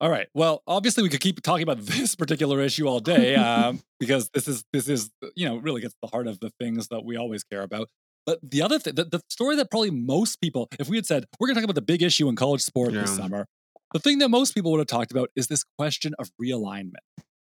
[0.00, 0.28] all right.
[0.32, 4.48] Well, obviously, we could keep talking about this particular issue all day um, because this
[4.48, 7.16] is this is you know really gets to the heart of the things that we
[7.16, 7.88] always care about.
[8.26, 11.24] But the other thing, the, the story that probably most people, if we had said
[11.38, 13.46] we're gonna talk about the big issue in college sport this summer,
[13.92, 16.92] the thing that most people would have talked about is this question of realignment.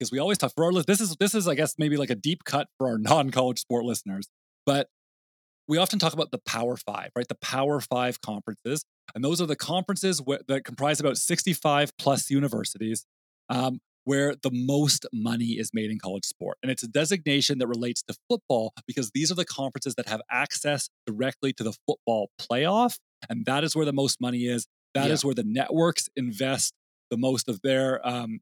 [0.01, 2.09] Because we always talk for our lis- this is this is I guess maybe like
[2.09, 4.27] a deep cut for our non-college sport listeners,
[4.65, 4.87] but
[5.67, 7.27] we often talk about the Power Five, right?
[7.27, 8.83] The Power Five conferences,
[9.13, 13.05] and those are the conferences wh- that comprise about 65 plus universities,
[13.49, 16.57] um, where the most money is made in college sport.
[16.63, 20.21] And it's a designation that relates to football because these are the conferences that have
[20.31, 22.97] access directly to the football playoff,
[23.29, 24.65] and that is where the most money is.
[24.95, 25.27] That is Yeah.
[25.27, 26.73] where the networks invest
[27.11, 28.05] the most of their.
[28.07, 28.39] Um,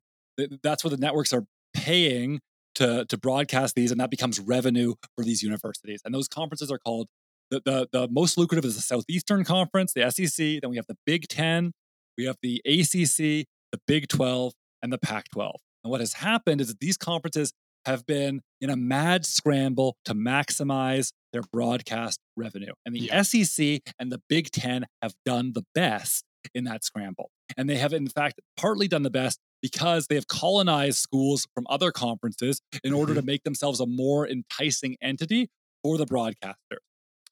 [0.63, 2.39] that's where the networks are paying
[2.75, 6.01] to to broadcast these, and that becomes revenue for these universities.
[6.05, 7.07] And those conferences are called
[7.51, 10.61] the the, the most lucrative is the Southeastern Conference, the SEC.
[10.61, 11.71] Then we have the Big Ten,
[12.17, 15.53] we have the ACC, the Big Twelve, and the Pac-12.
[15.83, 17.53] And what has happened is that these conferences
[17.85, 22.73] have been in a mad scramble to maximize their broadcast revenue.
[22.85, 23.21] And the Yeah.
[23.21, 27.29] SEC and the Big Ten have done the best in that scramble.
[27.57, 31.65] And they have, in fact, partly done the best because they have colonized schools from
[31.69, 33.27] other conferences in order to mm-hmm.
[33.27, 35.49] make themselves a more enticing entity
[35.83, 36.79] for the broadcaster.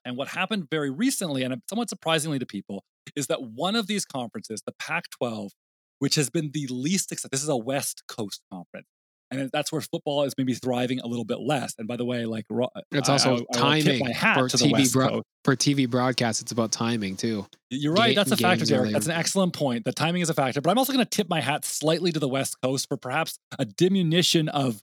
[0.05, 2.84] And what happened very recently, and somewhat surprisingly to people,
[3.15, 5.51] is that one of these conferences, the Pac 12,
[5.99, 8.88] which has been the least this is a West Coast conference.
[9.30, 11.73] And that's where football is maybe thriving a little bit less.
[11.78, 12.45] And by the way, like
[12.91, 16.41] It's also I- I timing hat for TV bro- for TV broadcasts.
[16.41, 17.45] It's about timing too.
[17.69, 18.15] You're right.
[18.15, 18.91] That's a factor, Derek.
[18.93, 19.84] That's an excellent point.
[19.86, 20.61] The timing is a factor.
[20.61, 23.38] But I'm also going to tip my hat slightly to the West Coast for perhaps
[23.59, 24.82] a diminution of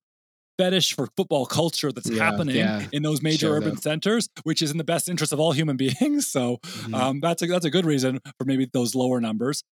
[0.57, 2.87] fetish for football culture that's Yeah, happening yeah.
[2.93, 3.79] in those major Showed urban up.
[3.83, 6.29] centers, which is in the best interest of all human beings.
[6.29, 6.95] So Mhm.
[6.95, 9.65] um, that's a that's a good reason for maybe those lower numbers.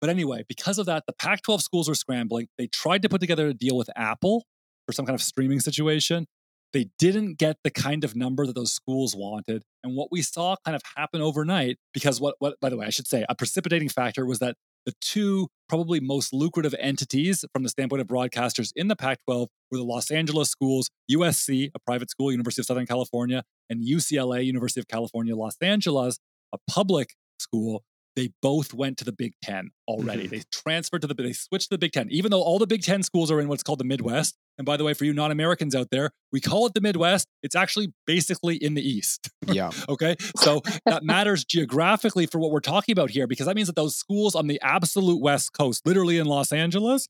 [0.00, 2.48] But anyway, because of that, the Pac-12 schools were scrambling.
[2.56, 4.44] They tried to put together a deal with Apple
[4.86, 6.26] for some kind of streaming situation.
[6.72, 9.62] They didn't get the kind of number that those schools wanted.
[9.82, 12.90] And what we saw kind of happen overnight, because what what by the way, I
[12.90, 17.68] should say, a precipitating factor was that the two probably most lucrative entities from the
[17.68, 22.10] standpoint of broadcasters in the Pac 12 were the Los Angeles schools, USC, a private
[22.10, 26.18] school, University of Southern California, and UCLA, University of California, Los Angeles,
[26.54, 27.82] a public school.
[28.18, 30.24] They both went to the Big Ten already.
[30.26, 30.30] Mhm.
[30.30, 32.82] They transferred to the, they switched to the Big Ten, even though all the Big
[32.82, 34.34] Ten schools are in what's called the Midwest.
[34.58, 37.28] And by the way, for you non Americans out there, we call it the Midwest.
[37.44, 39.30] It's actually basically in the East.
[39.46, 39.70] yeah.
[39.88, 40.16] Okay.
[40.36, 43.94] So that matters geographically for what we're talking about here, because that means that those
[43.94, 47.06] schools on the absolute West Coast, literally in Los Angeles,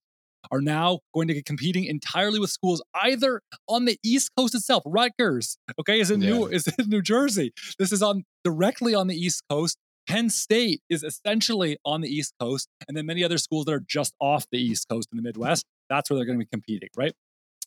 [0.52, 4.82] are now going to be competing entirely with schools either on the East Coast itself.
[4.86, 7.52] Rutgers, okay, is in New is in New Jersey.
[7.78, 9.78] This is on directly on the East Coast.
[10.08, 13.84] Penn State is essentially on the East Coast, and then many other schools that are
[13.86, 15.64] just off the East Coast in the Midwest.
[15.90, 17.12] That's where they're going to be competing, right?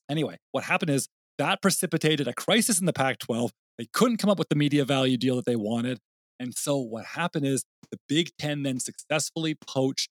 [0.10, 3.52] Anyway, what happened is that precipitated a crisis in the Pac 12.
[3.78, 6.00] They couldn't come up with the media value deal that they wanted.
[6.40, 10.10] And so what happened is the Big Ten then successfully poached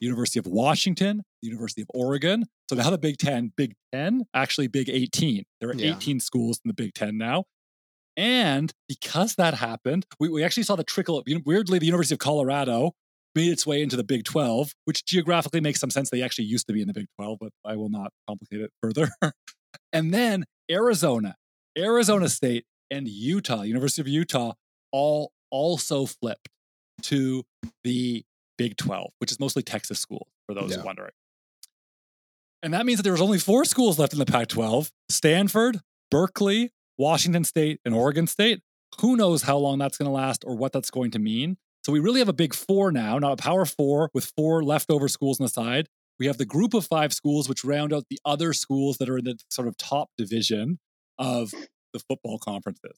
[0.00, 2.46] the University of Washington, the University of Oregon.
[2.70, 5.44] So now the Big Ten, Big Ten, actually Big 18.
[5.60, 5.96] There are Yeah.
[5.96, 7.44] 18 schools in the Big Ten now.
[8.16, 12.18] And because that happened, we, we actually saw the trickle of, weirdly, the University of
[12.18, 12.92] Colorado
[13.34, 16.10] made its way into the Big 12, which geographically makes some sense.
[16.10, 18.70] They actually used to be in the Big 12, but I will not complicate it
[18.82, 19.10] further.
[19.92, 21.36] and then Arizona,
[21.76, 22.30] Arizona mm-hmm.
[22.30, 24.52] State, and Utah, University of Utah,
[24.92, 26.48] all also flipped
[27.02, 27.44] to
[27.84, 28.22] the
[28.58, 30.82] Big 12, which is mostly Texas school, for those Yeah.
[30.82, 31.12] wondering.
[32.62, 35.80] And that means that there was only four schools left in the Pac 12 Stanford,
[36.10, 36.70] Berkeley,
[37.02, 38.60] Washington State, and Oregon State.
[39.00, 41.56] Who knows how long that's going to last or what that's going to mean?
[41.84, 45.08] So we really have a big four now, not a power four with four leftover
[45.08, 45.88] schools on the side.
[46.18, 49.18] We have the group of five schools, which round out the other schools that are
[49.18, 50.78] in the sort of top division
[51.18, 51.50] of
[51.92, 52.96] the football conferences.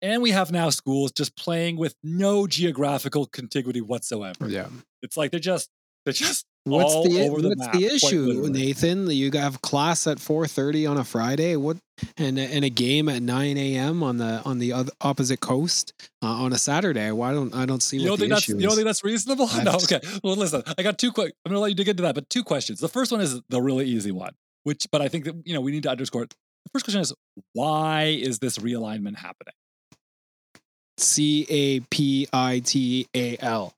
[0.00, 4.48] And we have now schools just playing with no geographical contiguity whatsoever.
[4.48, 4.68] Yeah.
[5.02, 5.68] It's like they're just
[6.04, 8.48] they're just What's all the over the what's map, the issue.
[8.48, 9.10] Nathan?
[9.10, 11.56] You have class at four thirty on a Friday.
[11.56, 11.78] What
[12.16, 14.02] and a- and a game at nine a.m.
[14.04, 15.92] on the on the other, opposite coast
[16.22, 17.10] uh, on a Saturday.
[17.10, 19.48] Why don't I don't see You what don't the issue you don't think that's reasonable?
[19.52, 19.72] I no.
[19.72, 20.00] Okay.
[20.22, 20.62] Well, listen.
[20.78, 21.34] I got two quick.
[21.44, 22.78] I'm gonna let you dig into that, but two questions.
[22.78, 25.60] The first one is the really easy one, which, but I think that you know
[25.60, 26.30] we need to underscore it.
[26.64, 27.12] The first question is
[27.54, 29.54] why is this realignment happening?
[30.96, 33.74] C A P I T A L.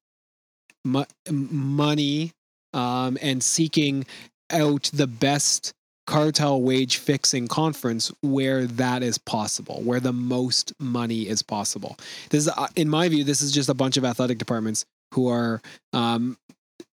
[0.85, 2.33] Mo- money
[2.75, 4.05] um, and seeking
[4.51, 5.73] out the best
[6.07, 11.97] cartel wage fixing conference where that is possible, where the most money is possible.
[12.31, 15.29] This is, uh, in my view, this is just a bunch of athletic departments who
[15.29, 15.63] are
[15.93, 16.37] um,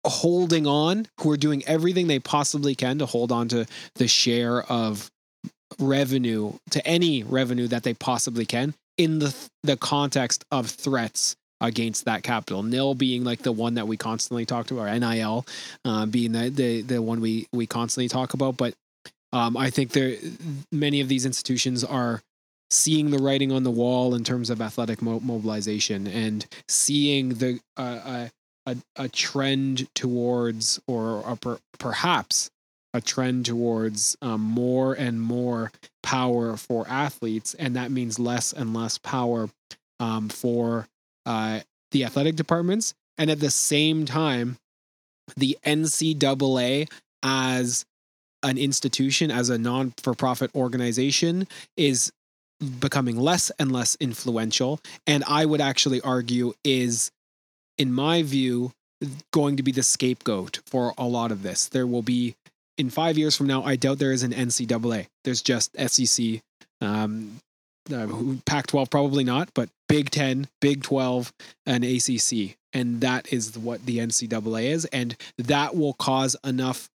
[0.06, 4.64] holding on, who are doing everything they possibly can to hold on to the share
[4.64, 5.12] of
[5.80, 12.05] revenue, to any revenue that they possibly can in the the context of threats against
[12.05, 12.63] that capital.
[12.63, 15.45] Nil being like the one that we constantly talk about, or NIL
[15.84, 18.57] uh, being the, the the one we we constantly talk about.
[18.57, 18.74] But
[19.34, 20.16] um, I think there
[20.72, 22.22] many of these institutions are
[22.72, 27.59] seeing the writing on the wall in terms of athletic mo- mobilization and seeing the
[27.78, 28.28] uh,
[28.66, 32.49] a, a trend towards or a per, perhaps
[32.93, 38.74] a trend towards um, more and more power for athletes and that means less and
[38.74, 39.49] less power
[39.99, 40.88] um, for
[41.26, 41.60] uh,
[41.92, 44.58] the athletic departments and at the same time
[45.38, 46.88] the ncaa
[47.24, 47.86] as
[48.44, 51.48] an institution as a non-for-profit organization
[51.78, 52.12] is
[52.80, 54.80] becoming less and less influential.
[55.08, 57.12] And i would actually argue is
[57.78, 58.72] in my view
[59.32, 61.68] going to be the scapegoat for a lot of this.
[61.68, 62.36] There will be
[62.78, 66.42] in five years from now i doubt there is an ncaa there's just sec
[66.82, 67.40] um,
[67.94, 68.08] uh,
[68.46, 71.32] pac 12 probably not but big 10 big 12
[71.66, 76.90] and acc and that is what the ncaa is and that will cause enough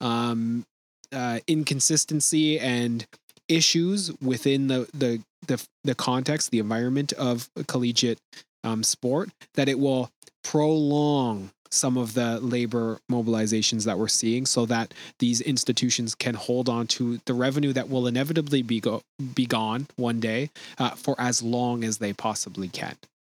[0.00, 0.66] um,
[1.12, 3.06] uh, inconsistency and
[3.48, 8.20] issues within the, the the the context, the environment of collegiate
[8.64, 10.10] um, sport, that it will
[10.44, 16.68] prolong some of the labor mobilizations that we're seeing, so that these institutions can hold
[16.68, 19.02] on to the revenue that will inevitably be go
[19.34, 22.96] be gone one day uh, for as long as they possibly can.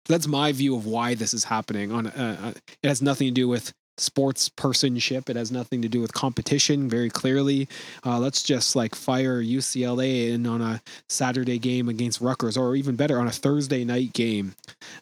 [0.09, 1.93] That's my view of why this is happening.
[1.93, 2.53] On uh, uh
[2.83, 5.29] it has nothing to do with sports personship.
[5.29, 6.89] It has nothing to do with competition.
[6.89, 7.69] Very clearly,
[8.05, 12.97] uh, let's just like fire UCLA in on a Saturday game against Rutgers, or even
[12.97, 14.55] better, on a Thursday night game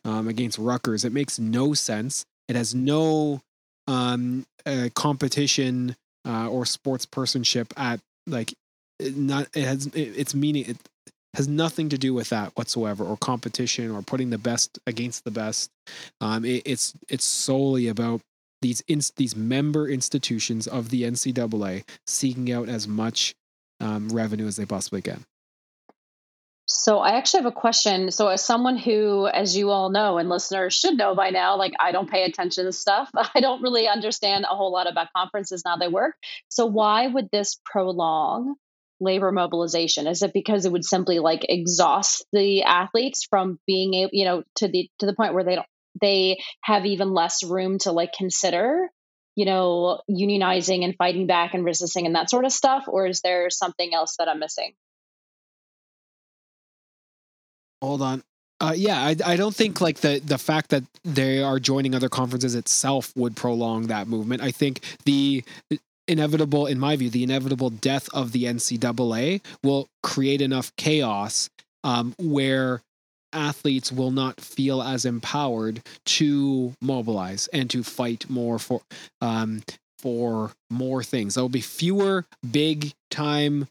[0.05, 1.05] um, against Rutgers.
[1.05, 2.27] It makes no sense.
[2.51, 3.41] It has no
[3.87, 5.97] um, uh, competition
[6.27, 8.53] uh, or sports personship at like
[9.01, 9.49] not.
[9.55, 10.67] It has it, its meaning.
[10.69, 10.77] It,
[11.35, 15.31] has nothing to do with that whatsoever or competition or putting the best against the
[15.31, 15.71] best
[16.21, 18.21] um, it, it's it's solely about
[18.63, 18.83] these
[19.17, 23.35] these member institutions of the NCAA seeking out as much
[23.81, 25.25] um, revenue as they possibly can.
[26.73, 28.13] So I actually have a question.
[28.13, 31.73] So as someone who, as you all know, and listeners should know by now, like
[31.81, 33.11] I don't pay attention to stuff.
[33.35, 36.15] I don't really understand a whole lot about conferences now they work.
[36.49, 38.55] So why would this prolong
[39.01, 40.07] labor mobilization?
[40.07, 44.45] Is it because it would simply like exhaust the athletes from being able, you know,
[44.57, 45.67] to the to the point where they don't
[46.01, 48.89] they have even less room to like consider
[49.35, 53.23] you know unionizing and fighting back and resisting and that sort of stuff or is
[53.23, 54.73] there something else that i'm missing
[57.83, 58.23] hold on
[58.63, 62.11] uh, yeah, I, I don't think like the the fact that they are joining other
[62.11, 64.43] conferences itself would prolong that movement.
[64.43, 65.43] I think the
[66.07, 71.49] inevitable, in my view, the inevitable death of the NCAA will create enough chaos
[71.85, 72.83] um, where
[73.33, 78.83] athletes will not feel as empowered to mobilize and to fight more for
[79.23, 79.63] um,
[79.99, 81.35] for more things.
[81.35, 83.69] There will be fewer big time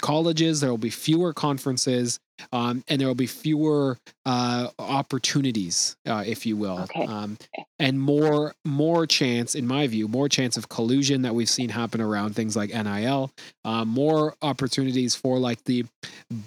[0.00, 0.60] colleges.
[0.60, 2.18] There will be fewer conferences,
[2.52, 7.06] um, and there will be fewer uh, opportunities, uh, if you will, okay.
[7.06, 7.38] um,
[7.78, 12.00] and more more chance, in my view, more chance of collusion that we've seen happen
[12.00, 13.30] around things like NIL.
[13.64, 15.84] Uh, more opportunities for like the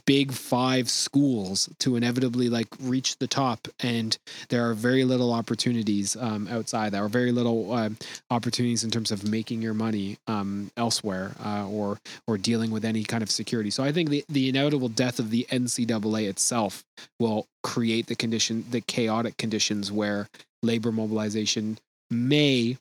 [0.05, 4.17] big five schools to inevitably like reach the top, and
[4.49, 6.91] there are very little opportunities um, outside.
[6.91, 7.89] that, or very little uh,
[8.31, 13.03] opportunities in terms of making your money um, elsewhere uh, or or dealing with any
[13.03, 13.69] kind of security.
[13.69, 16.83] So I think the the inevitable death of the NCAA NCAA itself
[17.19, 20.27] will create the condition, the chaotic conditions where
[20.63, 21.77] labor mobilization
[22.09, 22.77] may,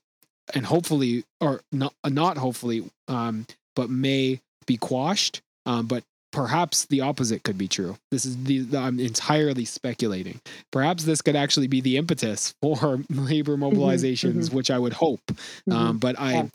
[0.54, 5.40] and hopefully, or not, not hopefully, um, but may be quashed.
[5.66, 7.96] Um, but perhaps the opposite could be true.
[8.10, 10.40] This is the, the, I'm entirely speculating.
[10.72, 14.56] Perhaps this could actually be the impetus for labor mm-hmm, mobilizations, mm-hmm.
[14.56, 15.22] which I would hope.
[15.26, 15.72] Mm-hmm.
[15.72, 16.46] Um, but I, yeah.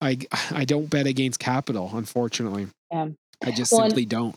[0.00, 0.18] I,
[0.50, 2.68] I don't bet against capital, unfortunately.
[2.90, 3.08] Yeah.
[3.44, 4.34] I just well, simply don't.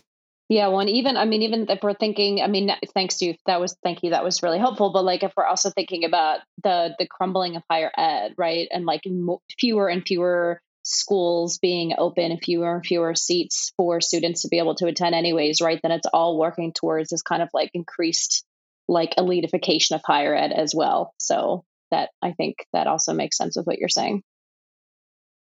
[0.50, 3.34] Yeah, well, and even I mean, even if we're thinking, I mean, thanks to you,
[3.46, 4.92] that was thank you, that was really helpful.
[4.92, 8.84] But like, if we're also thinking about the the crumbling of higher ed, right, and
[8.84, 14.48] like mo- fewer and fewer schools being open, fewer and fewer seats for students to
[14.48, 15.78] be able to attend, anyways, right?
[15.84, 18.44] Then it's all working towards this kind of like increased
[18.88, 21.14] like elitification of higher ed as well.
[21.18, 24.24] So that I think that also makes sense with what you're saying.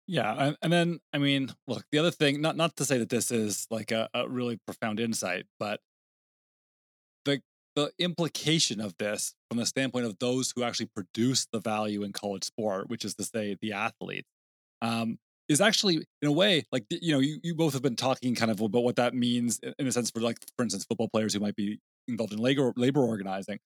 [0.08, 3.10] Yeah, and, and then I mean, look, the other thing, not not to say that
[3.10, 5.82] this is like a, a really profound insight, but
[7.26, 7.42] the
[7.76, 12.12] the implication of this from the standpoint of those who actually produce the value in
[12.12, 14.28] college sport, which is to say the athletes,
[14.82, 15.18] um,
[15.50, 18.52] is actually in a way like you know you, you both have been talking kind
[18.52, 21.40] of about what that means in a sense for like for instance football players who
[21.40, 23.60] might be involved in labor labor organizing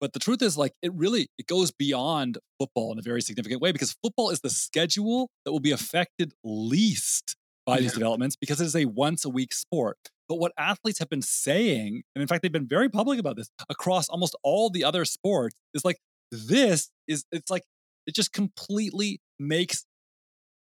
[0.00, 3.60] but the truth is, like, it really it goes beyond football in a very significant
[3.60, 7.36] way because football is the schedule that will be affected least
[7.66, 7.82] by yeah.
[7.82, 9.98] these developments because it is a once a week sport.
[10.28, 13.48] But what athletes have been saying, and in fact, they've been very public about this
[13.68, 15.98] across almost all the other sports, is like
[16.30, 17.64] this is it's like
[18.06, 19.84] it just completely makes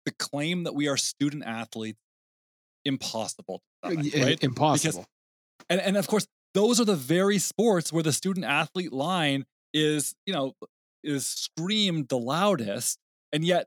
[0.04, 1.98] the claim that we are student athletes
[2.84, 3.62] impossible.
[3.82, 4.42] Uh, right?
[4.42, 5.06] Impossible.
[5.58, 6.26] Because, and, and of course,
[6.56, 9.44] those are the very sports where the student athlete line
[9.74, 10.54] is, you know,
[11.04, 12.98] is screamed the loudest.
[13.30, 13.66] And yet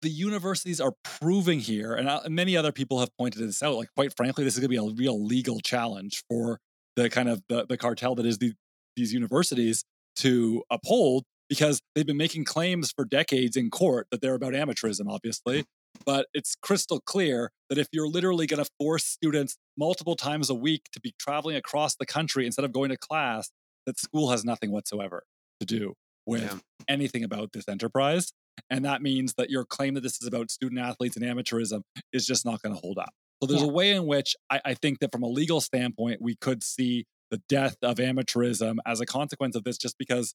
[0.00, 3.74] the universities are proving here, and uh, many other people have pointed this out.
[3.74, 6.58] Like, quite frankly, this is going to be a real legal challenge for
[6.96, 8.54] the kind of the, the cartel that is the,
[8.96, 9.84] these universities
[10.16, 15.06] to uphold because they've been making claims for decades in court that they're about amateurism,
[15.08, 15.64] obviously.
[16.04, 20.54] But it's crystal clear that if you're literally going to force students multiple times a
[20.54, 23.50] week to be traveling across the country instead of going to class,
[23.86, 25.24] that school has nothing whatsoever
[25.60, 25.94] to do
[26.26, 26.58] with yeah.
[26.88, 28.32] anything about this enterprise.
[28.70, 31.82] And that means that your claim that this is about student athletes and amateurism
[32.12, 33.10] is just not going to hold up.
[33.42, 33.68] So there's yeah.
[33.68, 37.04] a way in which I, I think that from a legal standpoint, we could see
[37.30, 40.34] the death of amateurism as a consequence of this, just because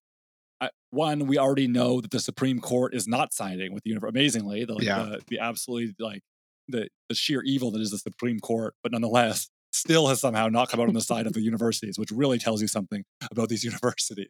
[0.92, 4.10] one, we already know that the Supreme Court is not siding with the universe.
[4.10, 5.04] Amazingly, the, like, yeah.
[5.04, 6.22] the, the absolutely like
[6.68, 10.70] the the sheer evil that is the Supreme Court, but nonetheless, still has somehow not
[10.70, 13.64] come out on the side of the universities, which really tells you something about these
[13.64, 14.30] universities.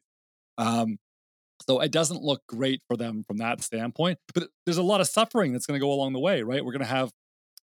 [0.57, 0.97] Um,
[1.67, 4.17] so it doesn't look great for them from that standpoint.
[4.33, 6.65] But there's a lot of suffering that's going to go along the way, right?
[6.65, 7.11] We're going to have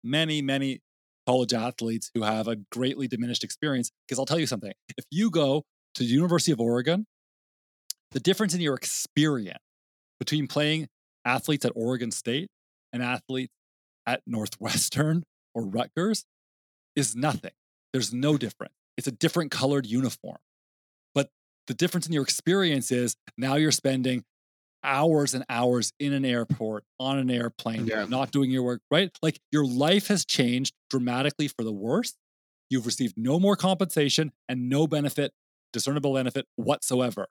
[0.02, 0.80] many, many
[1.26, 3.90] college athletes who have a greatly diminished experience.
[4.06, 7.06] Because I'll tell you something: if you go to the University of Oregon
[8.12, 9.58] the difference in your experience
[10.18, 10.88] between playing
[11.24, 12.48] athletes at Oregon State
[12.92, 13.52] and athletes
[14.06, 16.24] at Northwestern or Rutgers
[16.94, 17.52] is nothing.
[17.92, 18.74] There's no difference.
[18.96, 20.38] It's a different colored uniform.
[21.14, 21.28] But
[21.66, 24.24] the difference in your experience is now you're spending
[24.82, 28.06] hours and hours in an airport, on an airplane, yeah.
[28.08, 29.10] not doing your work, right?
[29.20, 32.14] Like your life has changed dramatically for the worse.
[32.70, 35.32] You've received no more compensation and no benefit,
[35.72, 37.26] discernible benefit whatsoever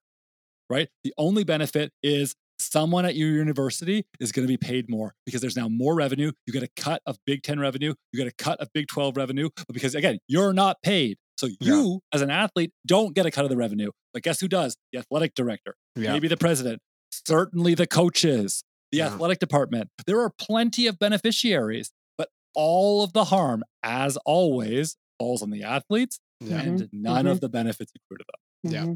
[0.70, 0.90] right?
[1.04, 5.42] The only benefit is someone at your university is going to be paid more because
[5.42, 6.32] there's now more revenue.
[6.46, 9.18] You get a cut of Big 10 revenue, you get a cut of Big 12
[9.18, 11.18] revenue, but because again, you're not paid.
[11.38, 12.16] So you yeah.
[12.16, 13.92] as an athlete don't get a cut of the revenue.
[14.14, 14.78] But guess who does?
[14.94, 16.14] The athletic director, yeah.
[16.14, 19.08] maybe the president, certainly the coaches, the yeah.
[19.08, 19.90] athletic department.
[20.08, 25.64] There are plenty of beneficiaries, but all of the harm, as always, falls on the
[25.64, 26.86] athletes and mm-hmm.
[26.94, 27.28] none mm-hmm.
[27.28, 28.72] of the benefits accrue to them.
[28.72, 28.90] Mm-hmm.
[28.92, 28.96] Yeah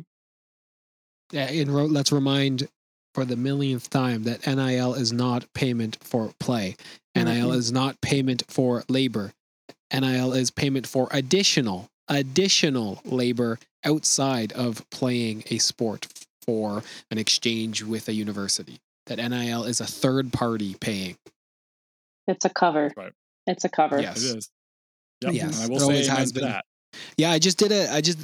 [1.33, 2.67] and let's remind
[3.13, 6.75] for the millionth time that NIL is not payment for play.
[7.15, 7.51] NIL mm-hmm.
[7.51, 9.33] is not payment for labor.
[9.93, 16.07] NIL is payment for additional additional labor outside of playing a sport
[16.41, 18.79] for an exchange with a university.
[19.05, 21.17] That NIL is a third party paying.
[22.27, 22.91] It's a cover.
[22.95, 23.13] Right.
[23.47, 23.99] It's a cover.
[24.01, 24.23] Yes.
[24.23, 24.49] It is.
[25.21, 25.33] Yep.
[25.33, 25.63] Yes.
[25.63, 26.43] And I will say has been.
[26.43, 26.65] that.
[27.17, 28.19] Yeah, I just did a I just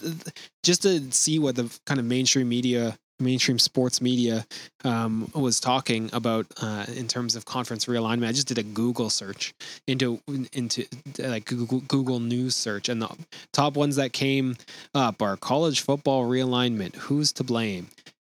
[0.64, 4.46] just to see what the kind of mainstream media mainstream sports media
[4.84, 8.28] um, was talking about uh, in terms of conference realignment.
[8.28, 9.54] I just did a Google search
[9.88, 10.20] into
[10.54, 10.86] into
[11.20, 13.10] like Google, Google News search, and the
[13.54, 14.56] top ones that came
[14.94, 16.96] up are college football realignment.
[16.96, 17.88] Who's to blame?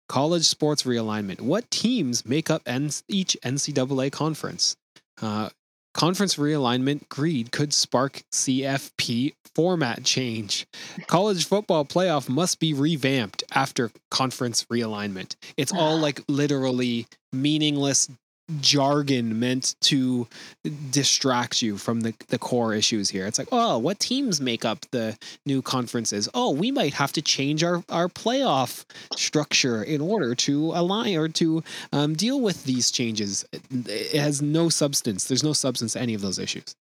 [0.09, 1.41] College sports realignment.
[1.41, 2.61] What teams make up
[3.09, 4.77] each NCAA conference?
[5.21, 5.49] Uh,
[5.97, 10.67] Conference realignment greed could spark CFP format change.
[11.07, 15.35] College football playoff must be revamped after conference realignment.
[15.57, 18.07] It's all like literally meaningless
[18.61, 20.27] jargon meant to
[20.89, 23.25] distract you from the, the core issues here.
[23.25, 26.29] It's like, oh, what teams make up the new conferences?
[26.33, 28.85] Oh, we might have to change our, our playoff
[29.15, 33.45] structure in order to align or to um, deal with these changes.
[33.51, 35.25] It has no substance.
[35.25, 36.75] There's no substance to any of those issues.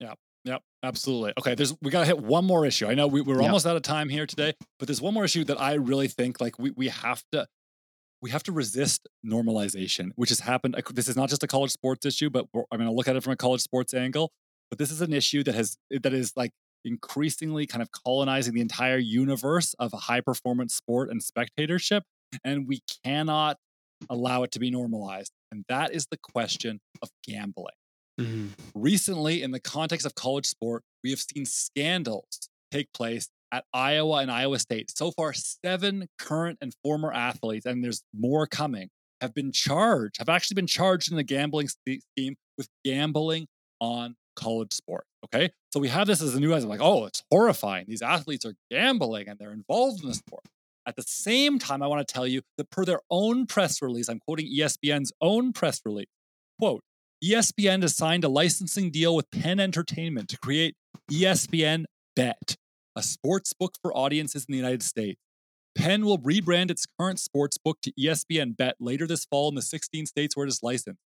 [0.00, 0.14] Yeah.
[0.44, 1.32] Yep, absolutely.
[1.38, 2.86] Okay, there's we gotta hit one more issue.
[2.86, 3.44] I know we, we're yep.
[3.44, 6.40] almost out of time here today, but there's one more issue that I really think
[6.40, 7.46] like we, we have to
[8.20, 10.74] we have to resist normalization, which has happened.
[10.92, 13.22] This is not just a college sports issue, but I'm going to look at it
[13.22, 14.32] from a college sports angle.
[14.70, 16.52] But this is an issue that has that is like
[16.84, 22.02] increasingly kind of colonizing the entire universe of high performance sport and spectatorship,
[22.44, 23.58] and we cannot
[24.10, 25.32] allow it to be normalized.
[25.50, 27.74] and that is the question of gambling.
[28.20, 28.50] Mhm.
[28.74, 34.18] Recently, in the context of college sport, we have seen scandals take place at Iowa
[34.18, 34.90] and Iowa State.
[34.96, 38.88] So far, seven current and former athletes, and there's more coming,
[39.20, 43.46] have been charged, have actually been charged in the gambling scheme with gambling
[43.80, 45.04] on college sport.
[45.24, 45.50] Okay.
[45.72, 47.86] So we have this as a new as like, oh, it's horrifying.
[47.88, 50.44] These athletes are gambling and they're involved in the sport.
[50.86, 54.08] At the same time, I want to tell you that per their own press release,
[54.08, 56.06] I'm quoting ESPN's own press release,
[56.58, 56.80] quote,
[57.22, 60.76] ESPN has signed a licensing deal with Penn Entertainment to create
[61.10, 61.84] ESPN
[62.14, 62.56] Bet,
[62.98, 65.20] a sports book for audiences in the United States.
[65.76, 69.62] Penn will rebrand its current sports book to ESPN Bet later this fall in the
[69.62, 70.98] 16 states where it is licensed.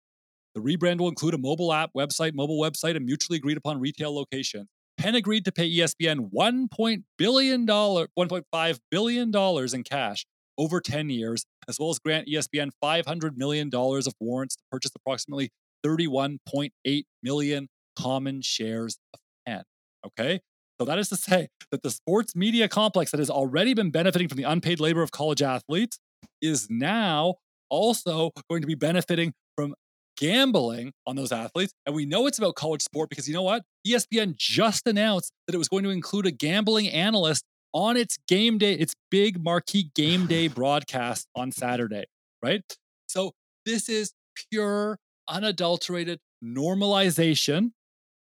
[0.55, 4.15] The rebrand will include a mobile app, website, mobile website, and mutually agreed upon retail
[4.15, 4.69] location.
[4.97, 9.83] Penn agreed to pay ESPN one point billion dollar, one point five billion dollars in
[9.83, 10.25] cash
[10.57, 14.63] over ten years, as well as grant ESPN five hundred million dollars of warrants to
[14.71, 15.51] purchase approximately
[15.83, 17.69] thirty-one point eight million
[17.99, 19.65] common shares of Penn.
[20.07, 20.41] Okay,
[20.83, 24.27] so that is to say that the sports media complex that has already been benefiting
[24.27, 26.01] from the unpaid labor of college athletes
[26.41, 27.37] is now
[27.71, 29.77] also going to be benefiting from
[30.17, 31.73] gambling on those athletes.
[31.87, 33.63] And we know it's about college sport because you know what?
[33.87, 38.59] ESPN just announced that it was going to include a gambling analyst on its game
[38.59, 42.07] day, its big marquee game day broadcast on Saturday,
[42.43, 42.63] right?
[43.07, 44.15] So this is
[44.51, 47.71] pure, unadulterated normalization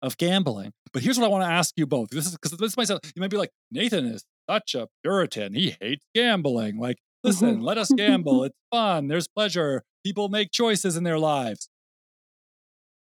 [0.04, 0.74] of gambling.
[0.94, 2.10] But here's what I want to ask you both.
[2.10, 5.54] This is because this might sound, you might be like, Nathan is such a Puritan.
[5.54, 6.78] He hates gambling.
[6.78, 7.64] Like, listen, mm-hmm.
[7.64, 8.44] let us gamble.
[8.44, 9.08] It's fun.
[9.08, 9.84] There's pleasure.
[10.06, 11.70] People make choices in their lives.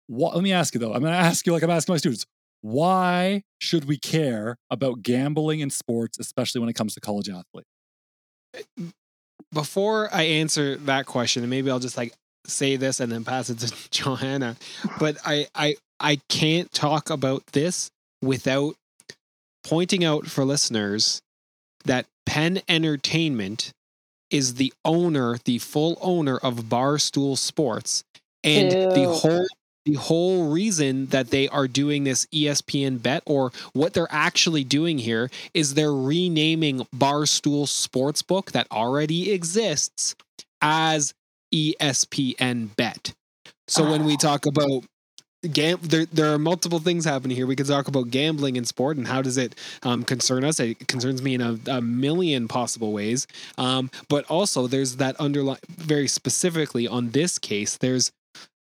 [0.08, 0.94] What, let me ask you though.
[0.94, 2.26] I'm going to ask you like I'm asking my students.
[2.62, 7.70] Why should we care about gambling in sports, especially when it comes to college athletes?
[8.56, 8.62] Eh,
[9.54, 12.14] before I answer that question, and maybe I'll just like
[12.46, 14.56] say this and then pass it to Johanna.
[15.00, 17.89] But I I I can't talk about this
[18.22, 18.76] without
[19.64, 21.22] pointing out for listeners
[21.86, 23.72] that Penn Entertainment
[24.30, 28.04] is the owner, the full owner of Barstool Sports,
[28.43, 29.48] and the whole
[29.86, 34.98] the whole reason that they are doing this ESPN bet or what they're actually doing
[34.98, 40.14] here is they're renaming Barstool Sportsbook that already exists
[40.62, 41.14] as
[41.56, 43.14] ESPN bet.
[43.70, 44.18] So when we ah.
[44.18, 44.84] talk about
[45.44, 47.48] gam- there there are multiple things happening here.
[47.48, 50.60] We could talk about gambling in sport and how does it um, concern us?
[50.60, 53.28] It concerns me in a, a million possible ways.
[53.58, 57.78] Um, but also there's that underlying very specifically on this case.
[57.78, 58.12] There's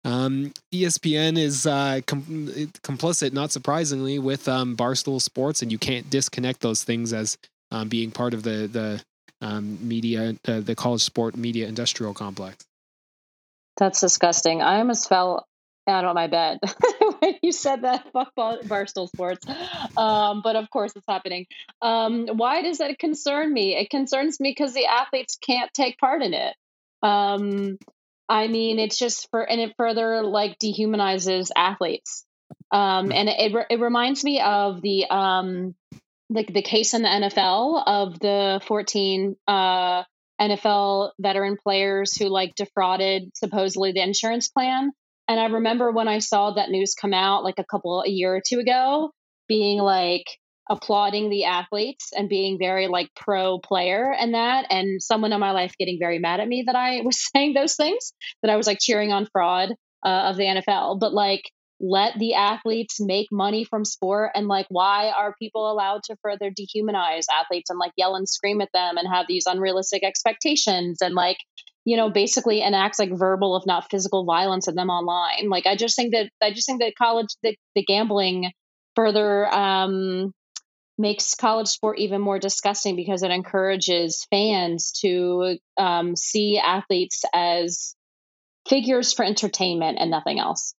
[0.05, 2.49] um, ESPN is uh, com-
[2.85, 7.37] complicit, not surprisingly, with um, Barstool Sports, and you can't disconnect those things as
[7.73, 9.03] um, being part of the the
[9.41, 12.65] um, media, uh, the college sport media industrial complex.
[13.77, 14.63] That's disgusting.
[14.63, 15.46] I almost fell
[15.87, 16.59] out of my bed
[17.21, 18.13] when you said that.
[18.13, 19.47] Fuck Barstool Sports.
[19.97, 21.47] Um, but of course, it's happening.
[21.81, 23.77] Um, why does that concern me?
[23.77, 26.55] It concerns me because the athletes can't take part in it.
[27.03, 27.79] Um,
[28.29, 32.25] I mean, it's just for, and it further like dehumanizes athletes.
[32.73, 35.75] Um, and it, it, reminds me of the, um,
[36.29, 40.03] like the case in the NFL of the 14, uh,
[40.41, 44.91] NFL veteran players who like defrauded supposedly the insurance plan.
[45.29, 48.35] And I remember when I saw that news come out like a couple a year
[48.35, 49.11] or two ago,
[49.49, 50.27] being like
[50.69, 55.53] applauding the athletes and being very like pro player and that, and someone in my
[55.53, 58.13] life getting very mad at me that I was saying those things,
[58.43, 59.71] that I was like cheering on fraud
[60.05, 61.01] uh, of the NFL.
[61.01, 61.43] But like,
[61.79, 66.51] let the athletes make money from sport and like why are people allowed to further
[66.51, 71.15] dehumanize athletes and like yell and scream at them and have these unrealistic expectations and
[71.15, 71.37] like
[71.87, 75.75] you know basically enact like verbal if not physical violence of them online like i
[75.75, 78.51] just think that i just think that college the, the gambling
[78.95, 80.33] further um
[80.99, 87.95] makes college sport even more disgusting because it encourages fans to um, see athletes as
[88.67, 90.75] figures for entertainment and nothing else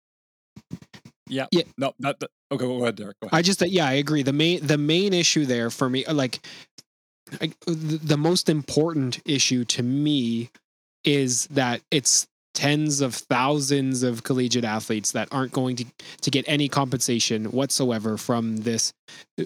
[1.29, 1.47] Yeah.
[1.51, 1.65] Yeah.
[1.77, 3.17] No, that, that okay, go ahead, Derek.
[3.21, 3.39] Go ahead.
[3.39, 4.23] I just yeah, I agree.
[4.23, 6.41] The main the main issue there for me, like
[7.41, 10.51] I, the, the most important issue to me
[11.07, 12.27] is that it's
[12.57, 15.85] tens of thousands of collegiate athletes that aren't going to
[16.23, 18.93] to get any compensation whatsoever from this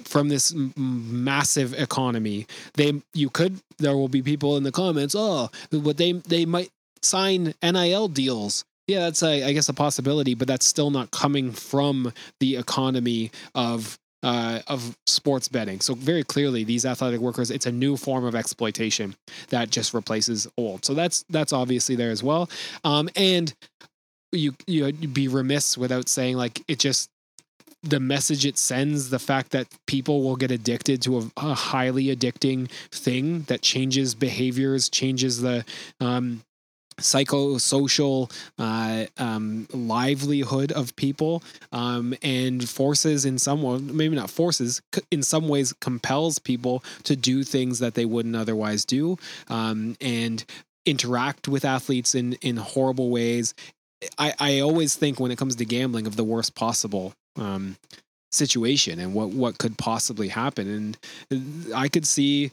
[0.04, 2.46] from this massive economy.
[2.74, 6.70] They you could there will be people in the comments, oh, but they they might
[7.02, 8.64] sign NIL deals.
[8.86, 13.30] Yeah, that's a, I guess a possibility, but that's still not coming from the economy
[13.54, 15.80] of uh, of sports betting.
[15.80, 19.14] So very clearly, these athletic workers, it's a new form of exploitation
[19.48, 20.84] that just replaces old.
[20.84, 22.48] So that's that's obviously there as well.
[22.84, 23.54] Um, and
[24.32, 27.10] you you'd be remiss without saying like it just
[27.82, 32.14] the message it sends, the fact that people will get addicted to a, a highly
[32.14, 35.64] addicting thing that changes behaviors, changes the
[35.98, 36.42] um,
[37.00, 44.80] psychosocial uh, um, livelihood of people um, and forces in some way maybe not forces
[45.10, 49.16] in some ways compels people to do things that they wouldn't otherwise do
[49.48, 50.44] um, and
[50.86, 53.54] interact with athletes in in horrible ways.
[54.18, 57.76] I, I always think when it comes to gambling of the worst possible um,
[58.32, 60.96] situation and what what could possibly happen.
[61.30, 62.52] And i could see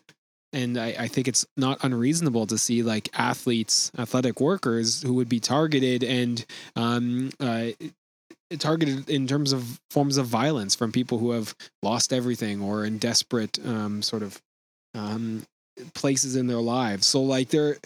[0.53, 5.29] and I, I, think it's not unreasonable to see like athletes, athletic workers who would
[5.29, 6.45] be targeted and
[6.75, 7.67] um, uh,
[8.57, 11.53] targeted in terms of forms of violence from people who have
[11.83, 14.41] lost everything or in desperate um, sort of
[14.95, 15.43] um,
[15.93, 17.05] places in their lives.
[17.05, 17.77] So like there,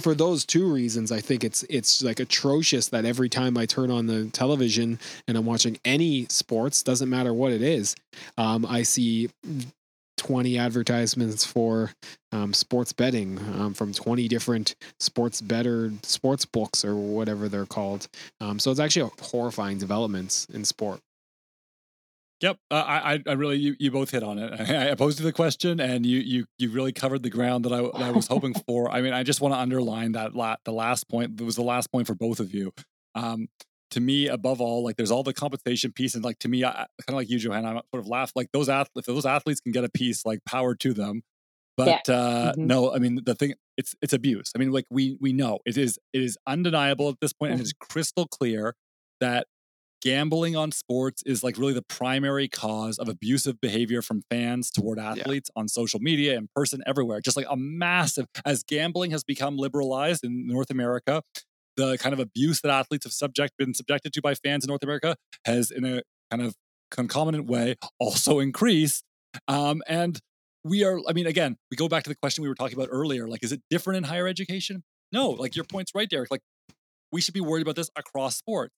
[0.00, 3.90] for those two reasons, I think it's it's like atrocious that every time I turn
[3.90, 4.98] on the television
[5.28, 7.94] and I'm watching any sports, doesn't matter what it is,
[8.38, 9.28] um, I see
[10.22, 11.90] 20 advertisements for
[12.30, 18.06] um, sports betting um, from 20 different sports better sports books or whatever they're called.
[18.40, 21.00] Um, so it's actually a horrifying developments in sport.
[22.40, 24.60] Yep, uh, I, I really, you, you both hit on it.
[24.60, 27.82] I, posed you the question, and you, you, you really covered the ground that I,
[27.82, 28.90] that I was hoping for.
[28.90, 31.40] I mean, I just want to underline that la- the last point.
[31.40, 32.72] It was the last point for both of you.
[33.14, 33.48] Um,
[33.92, 36.72] to me, above all, like there's all the compensation piece, and like to me, I,
[36.72, 39.08] kind of like you, Johanna, I sort of laugh like those athletes.
[39.08, 41.22] If those athletes can get a piece, like power to them.
[41.76, 42.14] But yeah.
[42.14, 42.66] uh, mm-hmm.
[42.66, 44.50] no, I mean the thing, it's it's abuse.
[44.54, 47.60] I mean, like we we know it is it is undeniable at this point, mm-hmm.
[47.60, 48.74] and it's crystal clear
[49.20, 49.46] that
[50.02, 54.98] gambling on sports is like really the primary cause of abusive behavior from fans toward
[54.98, 55.60] athletes yeah.
[55.60, 57.20] on social media, in person, everywhere.
[57.20, 61.22] Just like a massive, as gambling has become liberalized in North America,
[61.76, 64.82] the kind of abuse that athletes have subject been subjected to by fans in North
[64.82, 66.54] America has, in a kind of
[66.90, 69.04] concomitant way, also increased.
[69.48, 70.20] Um, and
[70.64, 72.88] we are, I mean, again, we go back to the question we were talking about
[72.90, 73.26] earlier.
[73.26, 74.84] Like, is it different in higher education?
[75.10, 76.30] No, like your point's right, Derek.
[76.30, 76.42] Like,
[77.10, 78.74] we should be worried about this across sports.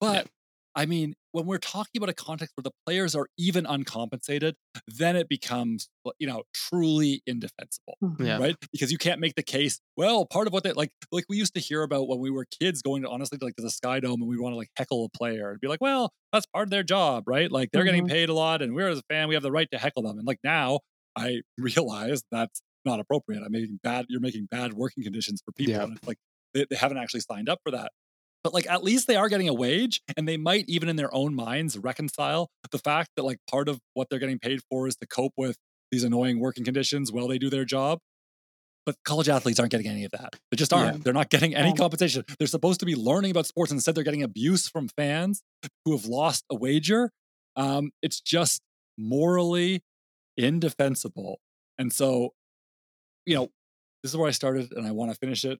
[0.00, 0.26] But
[0.74, 4.54] I mean, when we're talking about a context where the players are even uncompensated,
[4.86, 5.88] then it becomes,
[6.18, 8.24] you know, truly indefensible, mm-hmm.
[8.24, 8.38] yeah.
[8.38, 8.56] right?
[8.72, 9.80] Because you can't make the case.
[9.96, 12.46] Well, part of what they like, like we used to hear about when we were
[12.60, 15.04] kids, going to honestly like to the Sky Dome, and we want to like heckle
[15.04, 17.50] a player and be like, well, that's part of their job, right?
[17.50, 17.94] Like they're mm-hmm.
[17.94, 20.02] getting paid a lot, and we're as a fan, we have the right to heckle
[20.02, 20.18] them.
[20.18, 20.80] And like now,
[21.16, 23.42] I realize that's not appropriate.
[23.44, 24.06] I'm making bad.
[24.08, 25.74] You're making bad working conditions for people.
[25.74, 25.82] Yeah.
[25.82, 26.18] And it's like
[26.54, 27.92] they, they haven't actually signed up for that
[28.44, 31.14] but like at least they are getting a wage and they might even in their
[31.14, 34.96] own minds reconcile the fact that like part of what they're getting paid for is
[34.96, 35.56] to cope with
[35.90, 37.98] these annoying working conditions while they do their job.
[38.84, 40.34] But college athletes aren't getting any of that.
[40.50, 40.96] They just aren't.
[40.96, 41.00] Yeah.
[41.04, 42.24] they're not getting any compensation.
[42.38, 45.42] They're supposed to be learning about sports and instead they're getting abuse from fans
[45.84, 47.10] who have lost a wager.
[47.54, 48.60] Um, it's just
[48.98, 49.82] morally
[50.36, 51.38] indefensible.
[51.78, 52.32] And so
[53.26, 53.48] you know
[54.02, 55.58] this is where i started and i want to finish it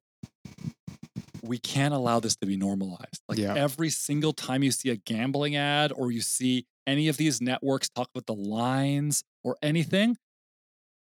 [1.42, 3.20] we can't allow this to be normalized.
[3.28, 3.54] Like yeah.
[3.54, 7.88] every single time you see a gambling ad or you see any of these networks
[7.88, 10.16] talk about the lines or anything,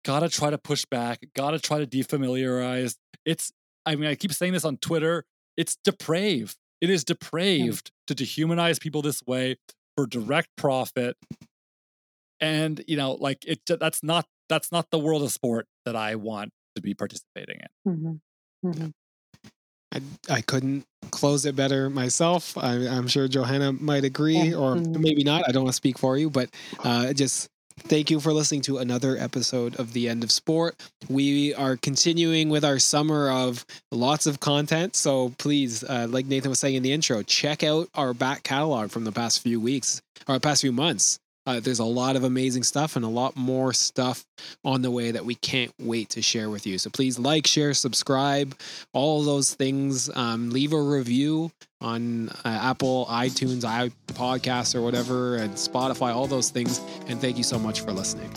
[0.03, 2.95] gotta try to push back, gotta try to defamiliarize.
[3.25, 3.51] It's,
[3.85, 5.23] I mean, I keep saying this on Twitter,
[5.55, 6.57] it's depraved.
[6.81, 9.55] It is depraved to dehumanize people this way
[9.95, 11.17] for direct profit.
[12.39, 16.15] And, you know, like it, that's not, that's not the world of sport that I
[16.15, 17.91] want to be participating in.
[17.91, 18.69] Mm-hmm.
[18.69, 18.87] Mm-hmm.
[19.93, 22.57] I, I couldn't close it better myself.
[22.57, 25.01] I, am sure Johanna might agree, or mm-hmm.
[25.01, 25.43] maybe not.
[25.47, 26.49] I don't want to speak for you, but
[26.83, 27.49] uh, just
[27.79, 30.75] thank you for listening to another episode of The End of Sport.
[31.09, 34.95] We are continuing with our summer of lots of content.
[34.95, 38.91] So please, uh, like Nathan was saying in the intro, check out our back catalog
[38.91, 41.19] from the past few weeks or past few months.
[41.47, 44.25] Uh, there's a lot of amazing stuff and a lot more stuff
[44.65, 46.77] on the way that we can't wait to share with you.
[46.77, 48.53] So please like, share, subscribe,
[48.93, 50.09] all those things.
[50.15, 56.49] Um, leave a review on uh, Apple, iTunes, iPodcasts, or whatever, and Spotify, all those
[56.49, 56.81] things.
[57.07, 58.29] And thank you so much for listening.